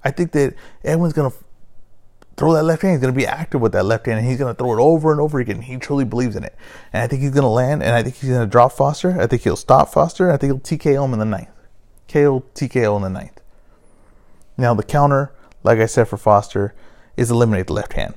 I 0.03 0.11
think 0.11 0.31
that 0.33 0.53
Edwin's 0.83 1.13
going 1.13 1.31
to 1.31 1.37
throw 2.37 2.53
that 2.53 2.63
left 2.63 2.83
hand. 2.83 2.93
He's 2.93 3.01
going 3.01 3.13
to 3.13 3.17
be 3.17 3.25
active 3.25 3.59
with 3.59 3.73
that 3.73 3.83
left 3.83 4.05
hand, 4.05 4.19
and 4.19 4.27
he's 4.27 4.37
going 4.37 4.53
to 4.53 4.57
throw 4.57 4.73
it 4.73 4.79
over 4.81 5.11
and 5.11 5.19
over 5.19 5.39
again. 5.39 5.61
He 5.61 5.77
truly 5.77 6.05
believes 6.05 6.35
in 6.35 6.43
it, 6.43 6.55
and 6.93 7.03
I 7.03 7.07
think 7.07 7.21
he's 7.21 7.31
going 7.31 7.43
to 7.43 7.49
land. 7.49 7.83
And 7.83 7.93
I 7.93 8.03
think 8.03 8.15
he's 8.15 8.29
going 8.29 8.41
to 8.41 8.51
drop 8.51 8.71
Foster. 8.71 9.19
I 9.19 9.27
think 9.27 9.41
he'll 9.41 9.55
stop 9.55 9.91
Foster. 9.91 10.31
I 10.31 10.37
think 10.37 10.53
he'll 10.53 10.77
TKO 10.77 11.05
him 11.05 11.13
in 11.13 11.19
the 11.19 11.25
ninth. 11.25 11.49
KO 12.07 12.45
TKO 12.53 12.95
in 12.95 13.01
the 13.01 13.09
ninth. 13.09 13.41
Now 14.57 14.73
the 14.73 14.83
counter, 14.83 15.33
like 15.63 15.79
I 15.79 15.85
said 15.85 16.07
for 16.07 16.17
Foster, 16.17 16.73
is 17.17 17.29
eliminate 17.29 17.67
the 17.67 17.73
left 17.73 17.93
hand. 17.93 18.13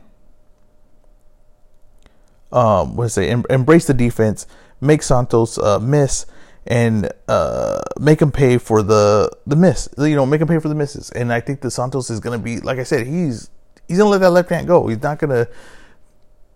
Um, 2.52 2.96
what 2.96 3.04
I 3.04 3.08
say? 3.08 3.28
Em- 3.28 3.44
embrace 3.50 3.86
the 3.86 3.94
defense. 3.94 4.46
Make 4.80 5.02
Santos 5.02 5.58
uh, 5.58 5.78
miss 5.78 6.26
and 6.66 7.10
uh, 7.28 7.80
make 7.98 8.20
him 8.20 8.32
pay 8.32 8.58
for 8.58 8.82
the 8.82 9.30
the 9.46 9.56
miss. 9.56 9.88
You 9.98 10.14
know, 10.14 10.26
make 10.26 10.40
him 10.40 10.48
pay 10.48 10.58
for 10.58 10.68
the 10.68 10.74
misses. 10.74 11.10
And 11.10 11.32
I 11.32 11.40
think 11.40 11.60
the 11.60 11.70
Santos 11.70 12.10
is 12.10 12.20
going 12.20 12.38
to 12.38 12.42
be, 12.42 12.60
like 12.60 12.78
I 12.78 12.84
said, 12.84 13.06
he's 13.06 13.50
he's 13.90 13.98
gonna 13.98 14.10
let 14.10 14.20
that 14.20 14.30
left 14.30 14.48
hand 14.48 14.68
go. 14.68 14.86
He's 14.86 15.02
not 15.02 15.18
gonna. 15.18 15.48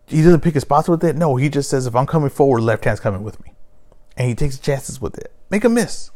He 0.07 0.23
doesn't 0.23 0.41
pick 0.41 0.55
his 0.55 0.63
spots 0.63 0.89
with 0.89 1.03
it. 1.03 1.17
No, 1.17 1.35
he 1.35 1.49
just 1.49 1.69
says 1.69 1.87
if 1.87 1.97
I'm 1.97 2.07
coming 2.07 2.31
forward, 2.31 2.61
left 2.61 2.85
hand's 2.85 3.01
coming 3.01 3.25
with 3.25 3.43
me, 3.43 3.53
and 4.17 4.29
he 4.29 4.35
takes 4.37 4.59
chances 4.59 5.01
with 5.01 5.19
it. 5.19 5.33
Make 5.51 5.65
him 5.65 5.75
miss, 5.75 6.13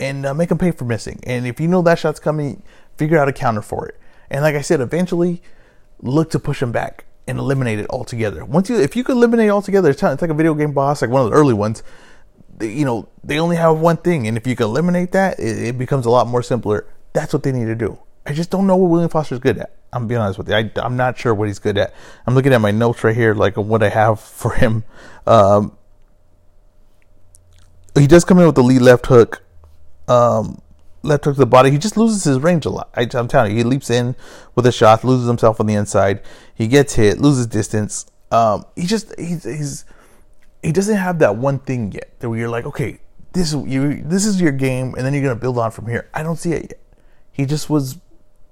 and 0.00 0.26
uh, 0.26 0.34
make 0.34 0.50
him 0.50 0.58
pay 0.58 0.72
for 0.72 0.84
missing. 0.84 1.20
And 1.24 1.46
if 1.46 1.60
you 1.60 1.68
know 1.68 1.80
that 1.82 2.00
shot's 2.00 2.18
coming, 2.18 2.64
figure 2.96 3.18
out 3.18 3.28
a 3.28 3.32
counter 3.32 3.62
for 3.62 3.86
it. 3.86 4.00
And 4.30 4.42
like 4.42 4.56
I 4.56 4.62
said, 4.62 4.80
eventually 4.80 5.42
look 6.00 6.30
to 6.30 6.40
push 6.40 6.60
him 6.60 6.72
back 6.72 7.04
and 7.28 7.38
eliminate 7.38 7.78
it 7.78 7.86
altogether. 7.90 8.44
Once 8.44 8.68
you, 8.68 8.80
if 8.80 8.96
you 8.96 9.04
could 9.04 9.16
eliminate 9.16 9.46
it 9.46 9.50
altogether, 9.50 9.90
it's, 9.90 10.02
like 10.02 10.22
a 10.22 10.34
video 10.34 10.54
game 10.54 10.72
boss, 10.72 11.02
like 11.02 11.10
one 11.10 11.22
of 11.22 11.30
the 11.30 11.36
early 11.36 11.54
ones. 11.54 11.84
They, 12.56 12.72
you 12.72 12.84
know, 12.84 13.08
they 13.22 13.38
only 13.38 13.56
have 13.56 13.78
one 13.78 13.98
thing, 13.98 14.26
and 14.26 14.36
if 14.36 14.46
you 14.46 14.56
can 14.56 14.66
eliminate 14.66 15.12
that, 15.12 15.38
it, 15.38 15.68
it 15.68 15.78
becomes 15.78 16.04
a 16.04 16.10
lot 16.10 16.26
more 16.26 16.42
simpler. 16.42 16.86
That's 17.12 17.32
what 17.32 17.44
they 17.44 17.52
need 17.52 17.66
to 17.66 17.76
do. 17.76 18.00
I 18.26 18.32
just 18.32 18.50
don't 18.50 18.66
know 18.66 18.76
what 18.76 18.90
William 18.90 19.10
Foster's 19.10 19.38
good 19.38 19.58
at. 19.58 19.72
I'm 19.92 20.06
being 20.06 20.20
honest 20.20 20.38
with 20.38 20.48
you. 20.48 20.54
I, 20.54 20.70
am 20.76 20.96
not 20.96 21.18
sure 21.18 21.34
what 21.34 21.48
he's 21.48 21.58
good 21.58 21.76
at. 21.76 21.92
I'm 22.26 22.34
looking 22.34 22.52
at 22.52 22.60
my 22.60 22.70
notes 22.70 23.04
right 23.04 23.14
here, 23.14 23.34
like 23.34 23.56
what 23.56 23.82
I 23.82 23.90
have 23.90 24.20
for 24.20 24.54
him. 24.54 24.84
Um, 25.26 25.76
he 27.94 28.06
does 28.06 28.24
come 28.24 28.38
in 28.38 28.46
with 28.46 28.54
the 28.54 28.62
lead 28.62 28.80
left 28.80 29.06
hook, 29.06 29.42
um, 30.08 30.62
left 31.02 31.26
hook 31.26 31.34
to 31.34 31.40
the 31.40 31.46
body. 31.46 31.70
He 31.70 31.78
just 31.78 31.96
loses 31.96 32.24
his 32.24 32.38
range 32.38 32.64
a 32.64 32.70
lot. 32.70 32.88
I, 32.94 33.06
am 33.12 33.28
telling 33.28 33.52
you, 33.52 33.58
he 33.58 33.64
leaps 33.64 33.90
in 33.90 34.16
with 34.54 34.66
a 34.66 34.72
shot, 34.72 35.04
loses 35.04 35.26
himself 35.26 35.60
on 35.60 35.66
the 35.66 35.74
inside. 35.74 36.22
He 36.54 36.68
gets 36.68 36.94
hit, 36.94 37.20
loses 37.20 37.46
distance. 37.46 38.06
Um, 38.30 38.64
he 38.76 38.86
just 38.86 39.14
he's, 39.18 39.44
he's 39.44 39.84
he 40.62 40.72
doesn't 40.72 40.96
have 40.96 41.18
that 41.18 41.36
one 41.36 41.58
thing 41.58 41.92
yet 41.92 42.18
that 42.20 42.30
where 42.30 42.38
you're 42.38 42.48
like, 42.48 42.64
okay, 42.64 42.98
this 43.32 43.52
you 43.52 44.02
this 44.02 44.24
is 44.24 44.40
your 44.40 44.52
game, 44.52 44.94
and 44.94 45.04
then 45.04 45.12
you're 45.12 45.22
gonna 45.22 45.36
build 45.36 45.58
on 45.58 45.70
from 45.70 45.86
here. 45.86 46.08
I 46.14 46.22
don't 46.22 46.36
see 46.36 46.52
it 46.52 46.62
yet. 46.62 46.80
He 47.30 47.44
just 47.44 47.68
was 47.68 47.98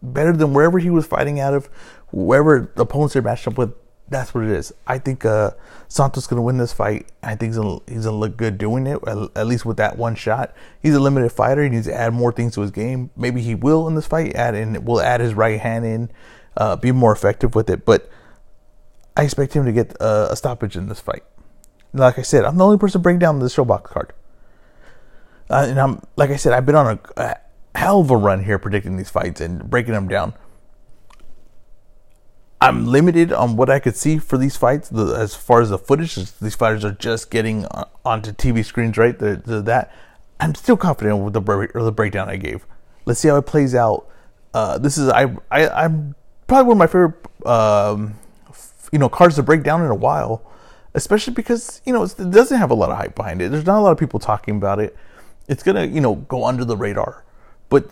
better 0.03 0.33
than 0.33 0.55
wherever 0.55 0.79
he 0.79 0.91
was 0.91 1.07
fighting 1.07 1.41
out 1.41 1.55
of, 1.55 1.69
whoever 2.09 2.73
the 2.75 2.83
opponents 2.83 3.17
are 3.17 3.23
matched 3.23 3.47
up 3.47 3.59
with. 3.59 3.73
That's 4.09 4.35
what 4.35 4.43
it 4.43 4.51
is. 4.51 4.73
I 4.89 4.99
think 4.99 5.25
uh, 5.25 5.53
Santos 5.87 6.27
to 6.27 6.43
win 6.43 6.59
this 6.59 6.73
fight. 6.73 7.07
I 7.23 7.37
think 7.37 7.51
he's 7.51 7.59
going 7.59 7.81
he's 7.87 8.05
to 8.05 8.11
look 8.11 8.37
good 8.37 8.59
doing 8.59 8.89
it, 8.89 8.99
at 9.07 9.47
least 9.47 9.65
with 9.65 9.77
that 9.77 9.97
one 9.97 10.17
shot. 10.17 10.53
He's 10.83 10.97
a 10.97 11.01
limited 11.01 11.31
fighter. 11.31 11.63
He 11.63 11.69
needs 11.69 11.87
to 11.87 11.95
add 11.95 12.13
more 12.13 12.33
things 12.33 12.55
to 12.55 12.63
his 12.63 12.73
game. 12.73 13.11
Maybe 13.17 13.41
he 13.41 13.55
will 13.55 13.87
in 13.87 13.95
this 13.95 14.09
fight, 14.09 14.35
add 14.35 14.57
in, 14.57 14.85
will 14.85 15.01
add 15.01 15.21
his 15.21 15.35
right 15.35 15.61
hand 15.61 15.85
in, 15.85 16.11
uh, 16.57 16.75
be 16.75 16.91
more 16.91 17.13
effective 17.13 17.55
with 17.55 17.71
it. 17.71 17.85
But 17.85 18.11
I 19.17 19.23
expect 19.23 19.53
him 19.53 19.65
to 19.65 19.73
get 19.73 19.97
uh, 20.01 20.27
a 20.31 20.35
stoppage 20.35 20.77
in 20.77 20.89
this 20.89 20.99
fight. 20.99 21.23
Like 21.93 22.19
I 22.19 22.23
said, 22.23 22.45
I'm 22.45 22.57
the 22.57 22.65
only 22.65 22.79
person 22.79 23.03
breaking 23.03 23.21
down 23.21 23.39
the 23.39 23.47
ShoBox 23.47 23.85
card. 23.85 24.13
Uh, 25.49 25.67
and 25.69 25.79
I'm 25.81 26.03
like 26.17 26.31
I 26.31 26.37
said, 26.37 26.53
I've 26.53 26.67
been 26.67 26.75
on 26.75 26.99
a, 27.17 27.37
hell 27.75 28.01
of 28.01 28.11
a 28.11 28.17
run 28.17 28.45
here 28.45 28.59
predicting 28.59 28.97
these 28.97 29.11
fights 29.11 29.41
and 29.41 29.69
breaking 29.71 29.95
them 29.95 30.09
down. 30.09 30.35
I'm 32.63 32.87
limited 32.87 33.33
on 33.33 33.57
what 33.57 33.71
I 33.71 33.79
could 33.79 33.97
see 33.97 34.19
for 34.19 34.37
these 34.37 34.57
fights 34.57 34.91
the, 34.91 35.15
as 35.15 35.35
far 35.35 35.63
as 35.63 35.71
the 35.71 35.79
footage. 35.79 36.15
These 36.15 36.55
fighters 36.55 36.85
are 36.85 36.93
just 36.93 37.31
getting 37.31 37.65
onto 38.05 38.33
TV 38.33 38.63
screens, 38.65 38.99
right? 38.99 39.19
That 39.19 39.91
I'm 40.39 40.55
still 40.55 40.77
confident 40.77 41.19
with 41.19 41.33
the 41.33 41.41
the 41.75 41.93
breakdown 41.93 42.29
I 42.29 42.37
gave. 42.37 42.67
Let's 43.07 43.21
see 43.21 43.29
how 43.29 43.37
it 43.37 43.47
plays 43.47 43.75
out. 43.75 44.07
Uh, 44.53 44.77
this 44.77 44.99
is 44.99 45.09
I, 45.09 45.35
I 45.51 45.85
am 45.85 46.15
probably 46.47 46.69
one 46.69 46.77
of 46.77 46.79
my 46.79 46.87
favorite 46.87 47.47
um, 47.47 48.19
you 48.93 48.99
know 48.99 49.09
cards 49.09 49.37
to 49.37 49.43
break 49.43 49.63
down 49.63 49.83
in 49.83 49.91
a 49.91 49.95
while, 49.95 50.43
especially 50.95 51.33
because 51.33 51.81
you 51.87 51.95
know 51.95 52.03
it 52.03 52.31
doesn't 52.31 52.59
have 52.59 52.71
a 52.71 52.75
lot 52.75 52.91
of 52.91 52.99
hype 52.99 53.15
behind 53.15 53.41
it. 53.41 53.51
There's 53.51 53.65
not 53.65 53.79
a 53.79 53.83
lot 53.83 53.93
of 53.93 53.99
people 53.99 54.21
talking 54.21 54.57
about 54.57 54.81
it. 54.81 54.95
It's 55.49 55.63
gonna 55.63 55.85
you 55.87 56.03
know 56.03 56.17
go 56.17 56.45
under 56.45 56.67
the 56.67 56.77
radar. 56.77 57.25
But 57.71 57.91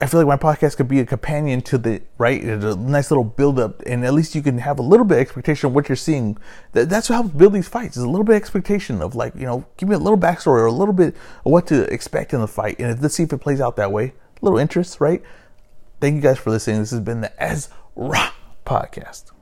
I 0.00 0.06
feel 0.06 0.24
like 0.24 0.40
my 0.40 0.54
podcast 0.54 0.76
could 0.76 0.88
be 0.88 1.00
a 1.00 1.04
companion 1.04 1.60
to 1.62 1.76
the 1.76 2.00
right, 2.16 2.42
a 2.42 2.74
nice 2.74 3.10
little 3.10 3.24
build 3.24 3.58
up, 3.58 3.82
and 3.84 4.04
at 4.04 4.14
least 4.14 4.34
you 4.34 4.42
can 4.42 4.58
have 4.58 4.78
a 4.78 4.82
little 4.82 5.04
bit 5.04 5.16
of 5.16 5.20
expectation 5.20 5.66
of 5.66 5.74
what 5.74 5.88
you're 5.88 5.96
seeing. 5.96 6.38
That's 6.72 7.10
what 7.10 7.16
helps 7.16 7.30
build 7.30 7.52
these 7.52 7.68
fights. 7.68 7.96
Is 7.98 8.04
a 8.04 8.08
little 8.08 8.24
bit 8.24 8.36
of 8.36 8.40
expectation 8.40 9.02
of 9.02 9.14
like 9.14 9.34
you 9.34 9.44
know, 9.44 9.66
give 9.76 9.88
me 9.88 9.94
a 9.94 9.98
little 9.98 10.18
backstory 10.18 10.60
or 10.60 10.66
a 10.66 10.72
little 10.72 10.94
bit 10.94 11.16
of 11.44 11.52
what 11.52 11.66
to 11.66 11.82
expect 11.92 12.32
in 12.32 12.40
the 12.40 12.48
fight, 12.48 12.76
and 12.78 13.02
let's 13.02 13.14
see 13.14 13.24
if 13.24 13.32
it 13.32 13.38
plays 13.38 13.60
out 13.60 13.76
that 13.76 13.92
way. 13.92 14.14
A 14.40 14.44
little 14.44 14.58
interest, 14.58 15.00
right? 15.00 15.22
Thank 16.00 16.14
you 16.14 16.22
guys 16.22 16.38
for 16.38 16.50
listening. 16.50 16.78
This 16.78 16.92
has 16.92 17.00
been 17.00 17.20
the 17.20 17.42
Ezra 17.42 18.32
podcast. 18.64 19.32